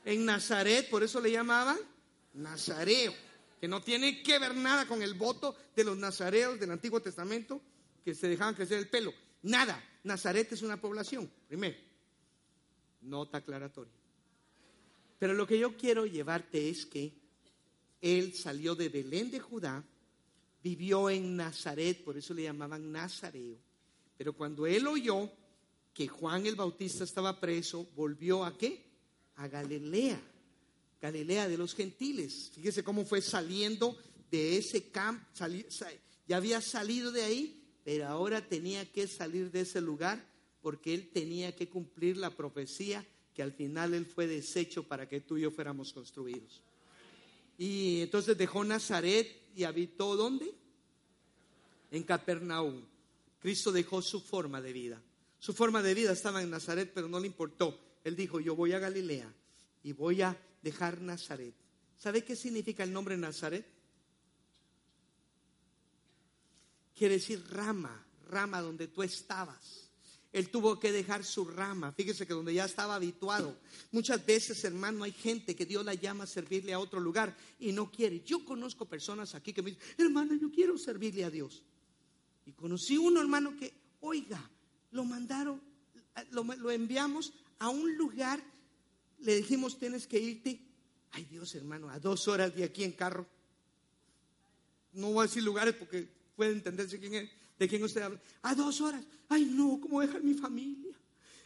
[0.05, 1.79] En Nazaret, por eso le llamaban
[2.35, 3.15] Nazareo,
[3.59, 7.59] que no tiene que ver nada con el voto de los nazareos del Antiguo Testamento,
[8.05, 9.15] que se dejaban crecer el pelo.
[9.47, 11.77] Nada, Nazaret es una población, primero.
[13.03, 13.93] Nota aclaratoria.
[15.21, 17.13] Pero lo que yo quiero llevarte es que
[18.01, 19.85] él salió de Belén de Judá,
[20.65, 23.57] vivió en Nazaret, por eso le llamaban Nazareo,
[24.17, 25.31] Pero cuando él oyó
[25.95, 28.85] que Juan el Bautista estaba preso, volvió a qué?
[29.37, 30.21] A Galilea,
[31.01, 32.51] Galilea de los gentiles.
[32.53, 33.97] Fíjese cómo fue saliendo
[34.29, 35.25] de ese campo,
[36.27, 40.21] ya había salido de ahí, pero ahora tenía que salir de ese lugar
[40.61, 45.21] porque él tenía que cumplir la profecía que al final él fue deshecho para que
[45.21, 46.65] tú y yo fuéramos construidos.
[47.57, 50.53] Y entonces dejó Nazaret y habitó ¿dónde?
[51.93, 52.83] En Capernaum.
[53.39, 55.01] Cristo dejó su forma de vida.
[55.39, 57.79] Su forma de vida estaba en Nazaret, pero no le importó.
[58.03, 59.33] Él dijo, yo voy a Galilea
[59.85, 61.55] y voy a dejar Nazaret.
[61.97, 63.65] ¿Sabe qué significa el nombre Nazaret?
[66.97, 69.91] Quiere decir rama, rama donde tú estabas.
[70.33, 71.93] Él tuvo que dejar su rama.
[71.93, 73.57] Fíjese que donde ya estaba habituado.
[73.93, 77.73] Muchas veces, hermano, hay gente que Dios la llama a servirle a otro lugar y
[77.73, 78.21] no quiere.
[78.21, 81.63] Yo conozco personas aquí que me dicen, hermano, yo quiero servirle a Dios.
[82.45, 84.51] Y conocí uno, hermano, que, oiga,
[84.91, 85.61] lo mandaron,
[86.31, 88.43] lo, lo enviamos a un lugar,
[89.19, 90.61] le dijimos, tienes que irte.
[91.13, 93.27] Ay Dios, hermano, a dos horas de aquí en carro.
[94.93, 98.21] No voy a decir lugares porque puede entenderse quién es, de quién usted habla.
[98.43, 99.03] A dos horas.
[99.29, 100.95] Ay, no, ¿cómo dejar mi familia?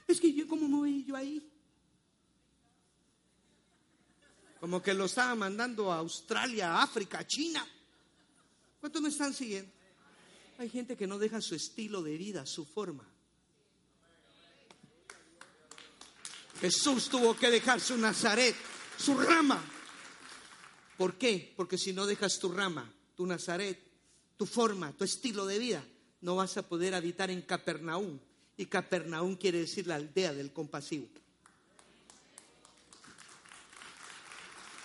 [0.06, 1.48] Es que yo, ¿cómo me voy yo ahí?
[4.58, 7.66] Como que lo estaba mandando a Australia, África, China.
[8.80, 9.70] ¿Cuántos me están siguiendo?
[10.58, 13.08] Hay gente que no deja su estilo de vida, su forma.
[16.60, 18.54] Jesús tuvo que dejar su Nazaret,
[18.98, 19.64] su rama.
[20.98, 21.54] ¿Por qué?
[21.56, 23.89] Porque si no dejas tu rama, tu Nazaret,
[24.40, 25.84] tu forma, tu estilo de vida,
[26.22, 28.18] no vas a poder habitar en Capernaum.
[28.56, 31.06] Y Capernaum quiere decir la aldea del compasivo.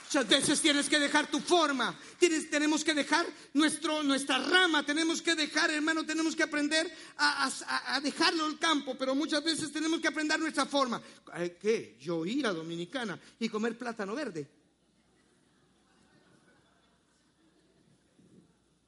[0.08, 5.22] Muchas veces tienes que dejar tu forma, tienes, tenemos que dejar nuestro, nuestra rama, tenemos
[5.22, 10.10] que dejar, hermano, tenemos que aprender a, dejarlo el campo, pero muchas veces tenemos que
[10.10, 11.02] aprender nuestra forma.
[11.62, 11.96] ¿Qué?
[12.02, 14.65] Yo ir a Dominicana y comer plátano verde.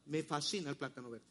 [0.08, 1.26] Me fascina el plátano verde.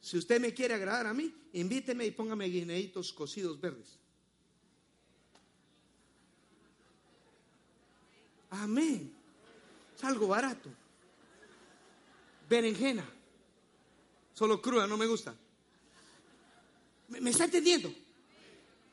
[0.00, 3.98] Si usted me quiere agradar a mí, invíteme y póngame guineitos cocidos verdes.
[8.50, 9.12] Amén.
[9.96, 10.70] Es algo barato.
[12.48, 13.08] Berenjena.
[14.34, 15.34] Solo cruda, no me gusta.
[17.08, 17.92] ¿Me, está entendiendo?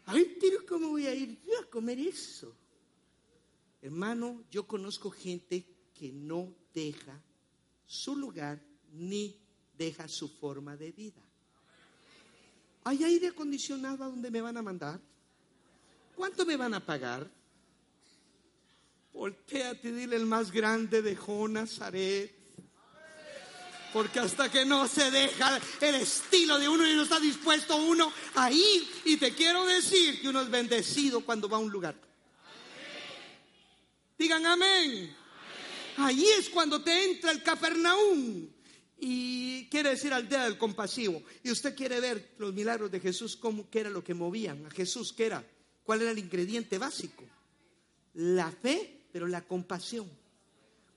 [0.06, 2.56] Ay, pero ¿cómo voy a ir yo a comer eso?
[3.82, 7.22] Hermano, yo conozco gente que no deja
[7.92, 8.58] su lugar
[8.94, 9.38] ni
[9.78, 11.22] deja su forma de vida.
[12.86, 14.98] ¿Hay aire acondicionado a donde me van a mandar?
[16.16, 17.30] ¿Cuánto me van a pagar?
[19.12, 22.34] Volteate y dile el más grande dejó Nazaret.
[23.92, 28.10] Porque hasta que no se deja el estilo de uno y no está dispuesto uno
[28.36, 28.88] a ir.
[29.04, 31.96] Y te quiero decir que uno es bendecido cuando va a un lugar.
[34.18, 35.21] Digan amén.
[36.02, 38.48] Ahí es cuando te entra el Capernaum.
[39.00, 41.24] Y quiere decir aldea del compasivo.
[41.44, 44.72] Y usted quiere ver los milagros de Jesús, cómo, qué era lo que movían a
[44.72, 45.44] Jesús, qué era,
[45.84, 47.24] cuál era el ingrediente básico.
[48.14, 50.10] La fe, pero la compasión.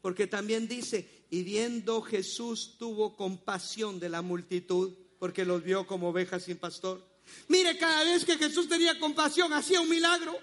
[0.03, 6.11] Porque también dice, y viendo Jesús tuvo compasión de la multitud, porque los vio como
[6.11, 7.03] ovejas sin pastor.
[7.49, 10.39] Mire, cada vez que Jesús tenía compasión, hacía un milagro.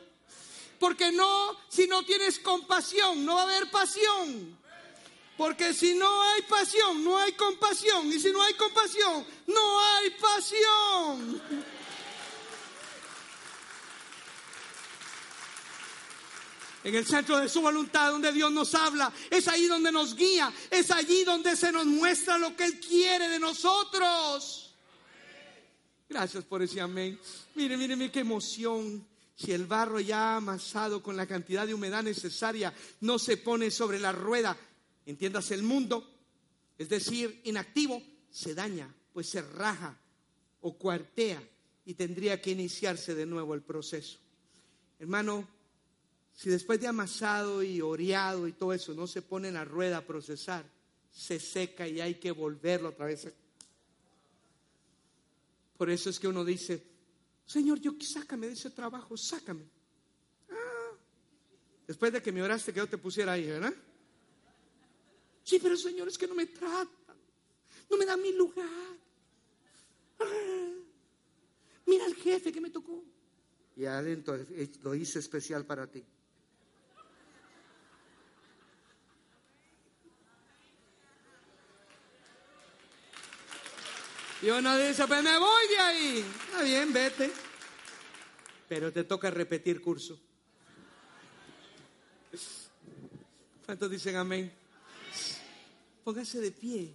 [0.82, 4.58] Porque no, si no tienes compasión, no va a haber pasión.
[5.38, 8.12] Porque si no hay pasión, no hay compasión.
[8.12, 11.42] Y si no hay compasión, no hay pasión.
[16.84, 20.52] En el centro de su voluntad, donde Dios nos habla, es ahí donde nos guía,
[20.72, 24.74] es allí donde se nos muestra lo que Él quiere de nosotros.
[26.10, 27.20] Gracias por ese amén.
[27.54, 29.11] Mire, mire, mire qué emoción
[29.42, 34.00] si el barro ya amasado con la cantidad de humedad necesaria no se pone sobre
[34.00, 34.56] la rueda,
[35.06, 36.08] entiendas el mundo,
[36.78, 39.98] es decir, inactivo, se daña, pues se raja
[40.62, 41.42] o cuartea
[41.86, 44.20] y tendría que iniciarse de nuevo el proceso.
[45.00, 45.48] Hermano,
[46.36, 49.98] si después de amasado y oreado y todo eso no se pone en la rueda
[49.98, 50.66] a procesar,
[51.12, 53.28] se seca y hay que volverlo otra vez.
[55.78, 56.91] Por eso es que uno dice,
[57.52, 59.66] Señor, yo sácame de ese trabajo, sácame.
[60.50, 60.94] Ah,
[61.86, 63.74] después de que me oraste que yo te pusiera ahí, ¿verdad?
[65.44, 67.18] Sí, pero Señor, es que no me tratan,
[67.90, 68.96] no me dan mi lugar.
[70.20, 70.74] Ah,
[71.88, 73.04] mira al jefe que me tocó.
[73.76, 74.40] Y adentro
[74.84, 76.06] lo hice especial para ti.
[84.42, 86.26] Y uno dice, pues me voy de ahí.
[86.48, 87.32] Está bien, vete.
[88.68, 90.20] Pero te toca repetir curso.
[93.66, 94.52] ¿Cuántos dicen amén?
[96.04, 96.92] Póngase de pie.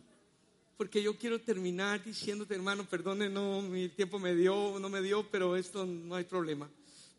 [0.76, 5.30] Porque yo quiero terminar diciéndote, hermano, perdone, no, mi tiempo me dio, no me dio,
[5.30, 6.68] pero esto no hay problema.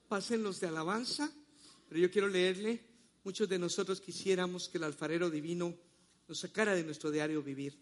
[0.10, 1.32] Pasen los de alabanza,
[1.88, 2.82] pero yo quiero leerle.
[3.24, 5.74] Muchos de nosotros quisiéramos que el alfarero divino
[6.28, 7.78] nos sacara de nuestro diario vivir,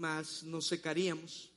[0.00, 1.52] mas nos secaríamos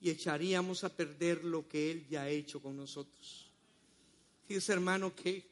[0.00, 3.50] y echaríamos a perder lo que Él ya ha hecho con nosotros.
[4.46, 5.44] Fíjese, hermano, que,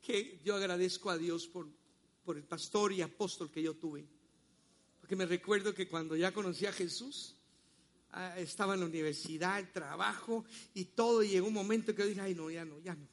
[0.00, 1.66] que yo agradezco a Dios por,
[2.24, 4.06] por el pastor y apóstol que yo tuve
[5.02, 7.34] porque me recuerdo que cuando ya conocí a Jesús,
[8.12, 10.44] ah, estaba en la universidad, el trabajo
[10.74, 13.08] y todo, y llegó un momento que yo dije, ay, no, ya no, ya no.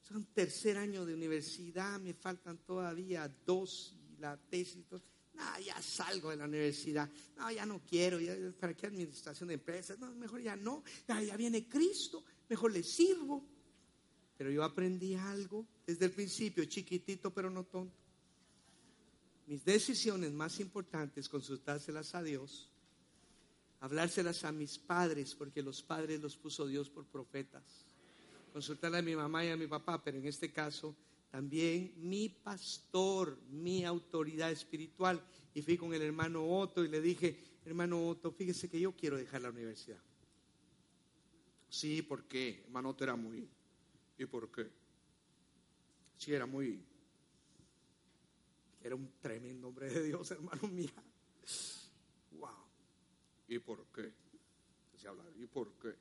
[0.00, 4.84] Son tercer año de universidad, me faltan todavía dos y la tesis.
[4.88, 5.00] Todo.
[5.34, 7.08] No, ya salgo de la universidad.
[7.36, 8.18] No, ya no quiero.
[8.60, 9.98] ¿Para qué administración de empresas?
[9.98, 10.82] No, mejor ya no.
[11.08, 13.44] Ya, ya viene Cristo, mejor le sirvo.
[14.36, 18.02] Pero yo aprendí algo desde el principio, chiquitito pero no tonto
[19.46, 22.70] mis decisiones más importantes, consultárselas a Dios,
[23.80, 27.62] hablárselas a mis padres, porque los padres los puso Dios por profetas,
[28.52, 30.94] consultarle a mi mamá y a mi papá, pero en este caso
[31.32, 35.20] también mi pastor, mi autoridad espiritual.
[35.54, 39.16] Y fui con el hermano Otto y le dije, hermano Otto, fíjese que yo quiero
[39.16, 39.98] dejar la universidad.
[41.68, 42.60] Sí, ¿por qué?
[42.66, 43.48] Hermano Otto era muy...
[44.18, 44.70] ¿Y por qué?
[46.18, 46.84] Sí, era muy
[48.84, 50.90] era un tremendo hombre de Dios, hermano mío.
[52.32, 52.50] Wow.
[53.48, 54.12] ¿Y por qué?
[54.96, 55.94] Se habla, ¿y por qué?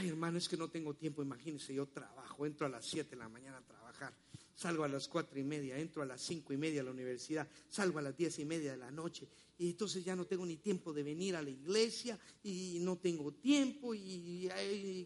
[0.00, 1.22] Ay, hermano, es que no tengo tiempo.
[1.22, 4.14] Imagínense, yo trabajo, entro a las 7 de la mañana a trabajar,
[4.54, 7.46] salgo a las cuatro y media, entro a las cinco y media a la universidad,
[7.68, 9.28] salgo a las diez y media de la noche.
[9.58, 13.30] Y entonces ya no tengo ni tiempo de venir a la iglesia y no tengo
[13.32, 14.48] tiempo y,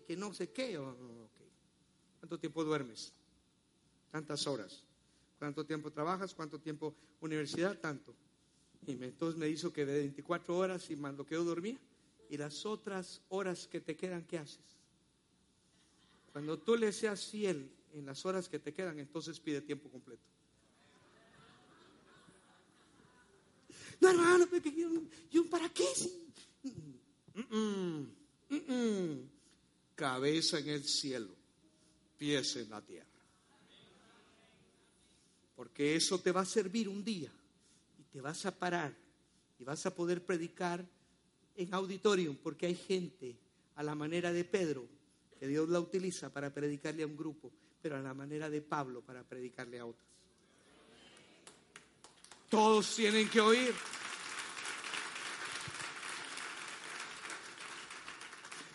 [0.06, 0.80] que no sé qué.
[2.20, 3.12] ¿Cuánto tiempo duermes?
[4.12, 4.84] tantas horas.
[5.40, 6.34] ¿Cuánto tiempo trabajas?
[6.34, 7.80] ¿Cuánto tiempo universidad?
[7.80, 8.14] Tanto.
[8.86, 11.76] Y entonces me hizo que de 24 horas y más lo que yo dormía.
[12.30, 14.83] Y las otras horas que te quedan, ¿qué haces?
[16.34, 20.24] Cuando tú le seas fiel en las horas que te quedan, entonces pide tiempo completo.
[24.00, 24.48] No, hermano,
[25.30, 25.84] yo, ¿para qué?
[29.94, 31.36] Cabeza en el cielo,
[32.18, 33.06] pies en la tierra.
[35.54, 37.30] Porque eso te va a servir un día
[37.96, 38.92] y te vas a parar
[39.56, 40.84] y vas a poder predicar
[41.54, 43.36] en auditorium, porque hay gente
[43.76, 44.88] a la manera de Pedro,
[45.44, 49.02] que Dios la utiliza para predicarle a un grupo, pero a la manera de Pablo
[49.02, 50.08] para predicarle a otros.
[52.48, 53.74] Todos tienen que oír.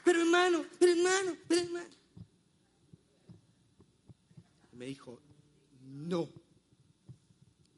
[0.05, 1.89] Pero hermano, pero hermano, pero hermano.
[4.73, 5.19] Me dijo,
[5.81, 6.29] no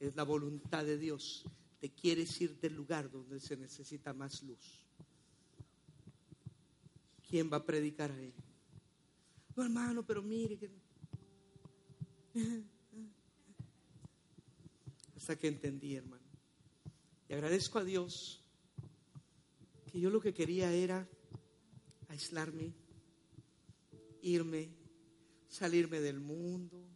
[0.01, 1.45] es la voluntad de Dios.
[1.79, 4.85] Te quieres ir del lugar donde se necesita más luz.
[7.29, 8.33] ¿Quién va a predicar ahí?
[9.55, 10.69] No, hermano, pero mire que...
[15.15, 16.23] Hasta que entendí, hermano.
[17.29, 18.43] Y agradezco a Dios
[19.91, 21.07] que yo lo que quería era
[22.09, 22.73] aislarme,
[24.21, 24.69] irme,
[25.47, 26.91] salirme del mundo,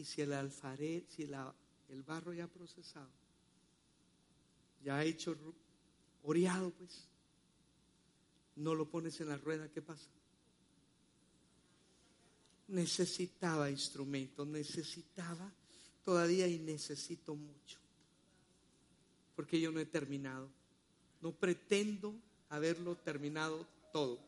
[0.00, 3.10] Y si el alfaré, si el barro ya procesado,
[4.82, 5.36] ya ha hecho
[6.22, 7.06] oreado, pues,
[8.60, 10.10] no lo pones en la rueda, ¿qué pasa?
[12.68, 15.50] Necesitaba instrumentos, necesitaba
[16.04, 17.78] todavía y necesito mucho.
[19.34, 20.48] Porque yo no he terminado.
[21.22, 22.14] No pretendo
[22.50, 24.18] haberlo terminado todo,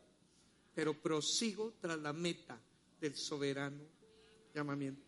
[0.75, 2.59] pero prosigo tras la meta
[3.01, 3.85] del soberano
[4.55, 5.03] llamamiento.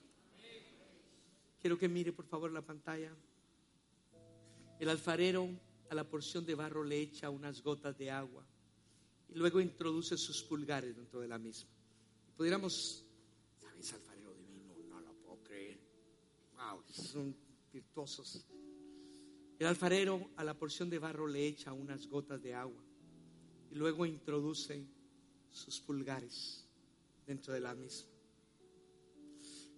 [1.61, 3.11] Quiero que mire por favor la pantalla.
[4.79, 5.49] El alfarero
[5.91, 8.45] a la porción de barro le echa unas gotas de agua
[9.35, 11.71] luego introduce sus pulgares dentro de la misma.
[12.37, 13.05] Pudiéramos,
[13.61, 14.75] ¿sabes, alfarero divino?
[14.89, 15.79] No lo puedo creer.
[16.57, 17.37] Wow, son
[17.73, 18.47] virtuosos.
[19.59, 22.83] El alfarero a la porción de barro le echa unas gotas de agua
[23.71, 24.85] y luego introduce
[25.51, 26.65] sus pulgares
[27.27, 28.15] dentro de la misma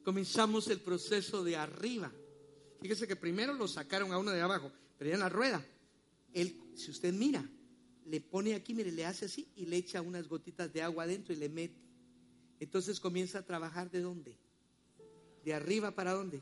[0.07, 2.12] comenzamos el proceso de arriba.
[2.80, 5.66] Fíjese que primero lo sacaron a uno de abajo, pero ya en la rueda.
[6.32, 7.44] Él, si usted mira,
[8.07, 11.32] le pone aquí, mire, le hace así y le echa unas gotitas de agua adentro
[11.32, 11.80] y le mete.
[12.61, 14.38] Entonces comienza a trabajar de dónde?
[15.44, 16.40] De arriba para dónde?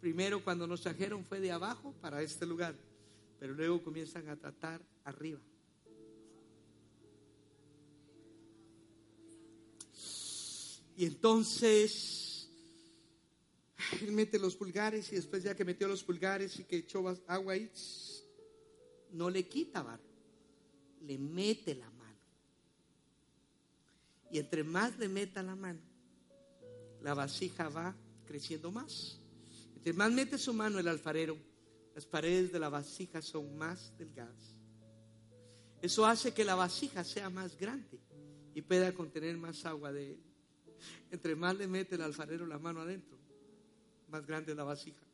[0.00, 2.74] Primero cuando nos trajeron fue de abajo para este lugar,
[3.38, 5.40] pero luego comienzan a tratar arriba.
[10.96, 12.48] Y entonces
[14.00, 17.52] él mete los pulgares y después ya que metió los pulgares y que echó agua
[17.52, 17.70] ahí,
[19.12, 20.02] no le quita barro,
[21.02, 22.18] le mete la mano.
[24.30, 25.80] Y entre más le meta la mano,
[27.02, 27.94] la vasija va
[28.26, 29.18] creciendo más.
[29.74, 31.36] Entre más mete su mano el alfarero,
[31.94, 34.54] las paredes de la vasija son más delgadas.
[35.82, 37.98] Eso hace que la vasija sea más grande
[38.54, 40.20] y pueda contener más agua de él.
[41.10, 43.18] Entre más le mete el alfarero la mano adentro,
[44.08, 45.09] más grande es la vasija.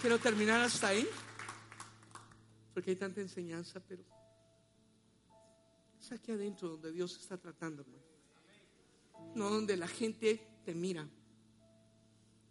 [0.00, 1.06] Quiero terminar hasta ahí,
[2.72, 4.02] porque hay tanta enseñanza, pero
[6.00, 7.84] es aquí adentro donde Dios está tratando,
[9.34, 11.02] No donde la gente te mira,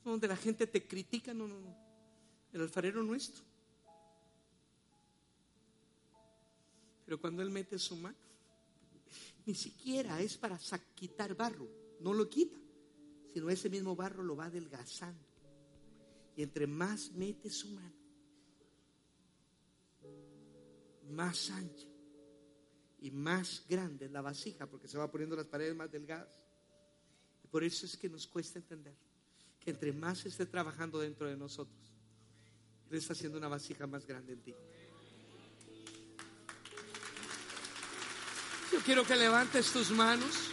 [0.05, 1.75] no donde la gente te critica, no, no, no.
[2.53, 3.43] El alfarero nuestro.
[7.03, 8.17] Pero cuando Él mete su mano,
[9.47, 10.59] ni siquiera es para
[10.93, 11.67] quitar barro,
[11.99, 12.59] no lo quita,
[13.33, 15.28] sino ese mismo barro lo va adelgazando.
[16.39, 17.93] Y entre más mete su mano,
[21.09, 21.89] más ancha
[23.01, 26.29] y más grande es la vasija, porque se va poniendo las paredes más delgadas.
[27.43, 28.95] Y por eso es que nos cuesta entender
[29.59, 31.91] que entre más esté trabajando dentro de nosotros,
[32.89, 34.55] Él está haciendo una vasija más grande en ti.
[38.71, 40.51] Yo quiero que levantes tus manos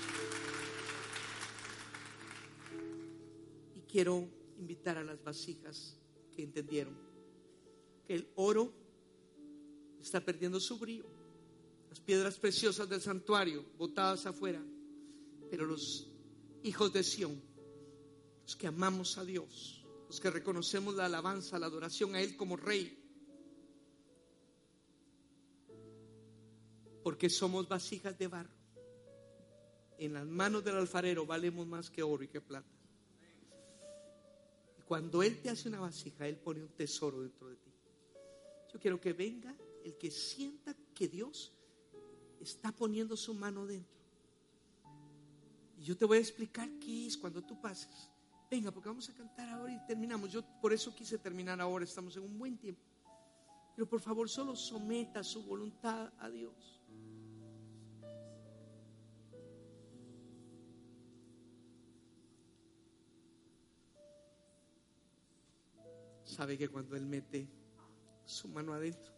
[3.76, 4.28] y quiero
[4.59, 5.99] invitar a las vasijas
[6.35, 6.97] que entendieron
[8.07, 8.73] que el oro
[10.01, 11.07] está perdiendo su brillo,
[11.89, 14.63] las piedras preciosas del santuario botadas afuera,
[15.51, 16.09] pero los
[16.63, 17.41] hijos de Sión,
[18.43, 22.57] los que amamos a Dios, los que reconocemos la alabanza, la adoración a Él como
[22.57, 23.03] Rey,
[27.03, 28.55] porque somos vasijas de barro.
[29.99, 32.76] En las manos del alfarero valemos más que oro y que plata.
[34.87, 37.70] Cuando Él te hace una vasija, Él pone un tesoro dentro de ti.
[38.72, 41.53] Yo quiero que venga el que sienta que Dios
[42.41, 43.97] está poniendo su mano dentro.
[45.78, 48.11] Y yo te voy a explicar qué es cuando tú pases.
[48.51, 50.30] Venga, porque vamos a cantar ahora y terminamos.
[50.30, 52.82] Yo por eso quise terminar ahora, estamos en un buen tiempo.
[53.74, 56.76] Pero por favor, solo someta su voluntad a Dios.
[66.27, 67.49] Sabe que cuando Él mete
[68.24, 69.12] su mano adentro,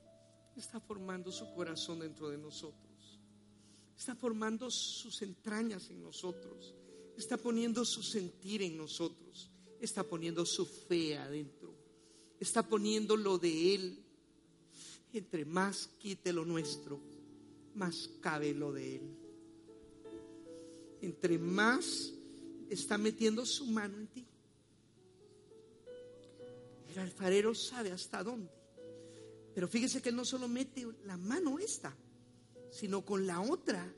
[0.54, 3.20] está formando su corazón dentro de nosotros,
[3.96, 6.74] está formando sus entrañas en nosotros,
[7.16, 9.50] está poniendo su sentir en nosotros,
[9.80, 11.74] está poniendo su fe adentro,
[12.38, 14.04] está poniendo lo de Él.
[15.10, 17.00] Entre más quite lo nuestro,
[17.74, 19.16] más cabe lo de Él.
[21.00, 22.12] Entre más
[22.68, 24.26] está metiendo su mano en ti,
[26.90, 28.50] el alfarero sabe hasta dónde.
[29.54, 31.96] Pero fíjese que no solo mete la mano esta,
[32.70, 33.92] sino con la otra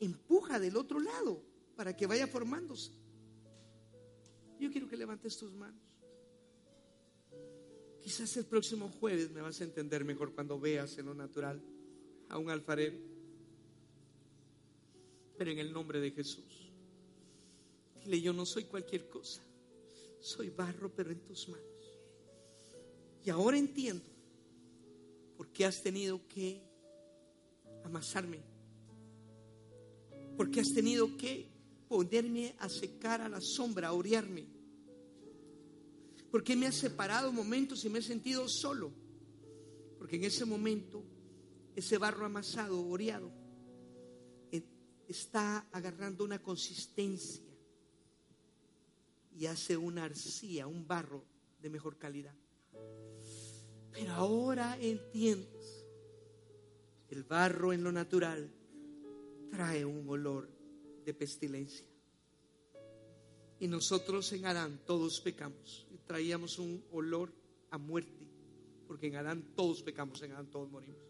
[0.00, 1.42] empuja del otro lado
[1.76, 2.92] para que vaya formándose.
[4.58, 5.82] Yo quiero que levantes tus manos.
[8.00, 11.62] Quizás el próximo jueves me vas a entender mejor cuando veas en lo natural
[12.28, 12.98] a un alfarero.
[15.38, 16.72] Pero en el nombre de Jesús.
[18.04, 19.42] Dile, yo no soy cualquier cosa.
[20.20, 21.81] Soy barro, pero en tus manos.
[23.24, 24.04] Y ahora entiendo
[25.36, 26.62] por qué has tenido que
[27.84, 28.40] amasarme.
[30.36, 31.48] Por qué has tenido que
[31.88, 34.46] ponerme a secar a la sombra, a orearme.
[36.30, 38.90] ¿Por qué me has separado momentos y me he sentido solo?
[39.98, 41.04] Porque en ese momento,
[41.76, 43.30] ese barro amasado, oreado,
[44.50, 44.62] eh,
[45.06, 47.44] está agarrando una consistencia
[49.36, 51.22] y hace una arcilla, un barro
[51.60, 52.34] de mejor calidad.
[53.92, 55.86] Pero ahora entiendes,
[57.10, 58.50] el barro en lo natural
[59.50, 60.48] trae un olor
[61.04, 61.86] de pestilencia.
[63.60, 67.32] Y nosotros en Adán todos pecamos y traíamos un olor
[67.70, 68.26] a muerte,
[68.86, 71.02] porque en Adán todos pecamos, en Adán todos morimos.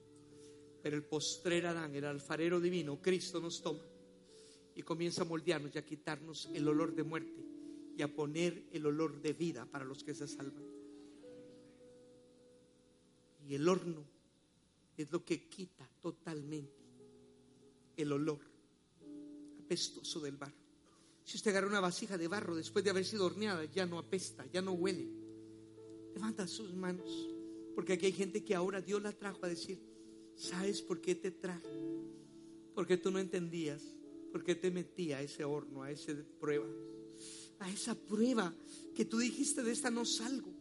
[0.83, 3.85] Pero el postrer Adán, el alfarero divino, Cristo nos toma
[4.75, 7.47] y comienza a moldearnos y a quitarnos el olor de muerte
[7.97, 10.82] y a poner el olor de vida para los que se salvan
[13.47, 14.05] y el horno
[14.97, 16.83] es lo que quita totalmente
[17.97, 18.41] el olor
[19.59, 20.63] apestoso del barro.
[21.25, 24.45] Si usted agarra una vasija de barro después de haber sido horneada, ya no apesta,
[24.47, 25.09] ya no huele.
[26.15, 27.29] Levanta sus manos,
[27.75, 29.81] porque aquí hay gente que ahora Dios la trajo a decir,
[30.35, 31.69] ¿sabes por qué te traje?
[32.75, 33.83] Porque tú no entendías,
[34.31, 36.67] por qué te metí a ese horno, a esa prueba,
[37.61, 38.53] a esa prueba
[38.95, 40.53] que tú dijiste de esta no salgo.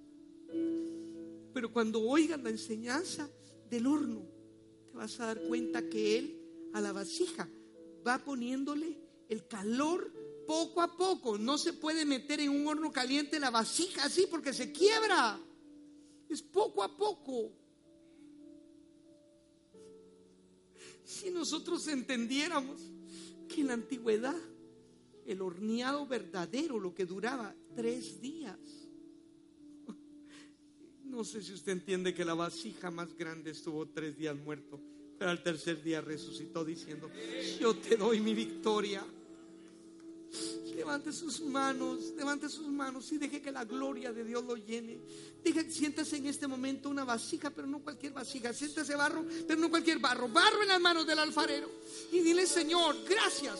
[1.53, 3.29] Pero cuando oigan la enseñanza
[3.69, 4.25] del horno,
[4.89, 6.41] te vas a dar cuenta que Él
[6.73, 7.49] a la vasija
[8.05, 8.97] va poniéndole
[9.29, 10.11] el calor
[10.47, 11.37] poco a poco.
[11.37, 15.39] No se puede meter en un horno caliente la vasija así porque se quiebra.
[16.29, 17.51] Es poco a poco.
[21.03, 22.81] Si nosotros entendiéramos
[23.47, 24.35] que en la antigüedad
[25.25, 28.57] el horneado verdadero lo que duraba tres días.
[31.11, 34.79] No sé si usted entiende que la vasija más grande estuvo tres días muerto,
[35.19, 37.11] pero al tercer día resucitó diciendo,
[37.59, 39.05] yo te doy mi victoria.
[40.73, 45.01] Levante sus manos, levante sus manos y deje que la gloria de Dios lo llene.
[45.43, 48.53] Deje, siéntase en este momento una vasija, pero no cualquier vasija.
[48.53, 50.29] Siéntase barro, pero no cualquier barro.
[50.29, 51.69] Barro en las manos del alfarero.
[52.13, 53.59] Y dile, Señor, gracias.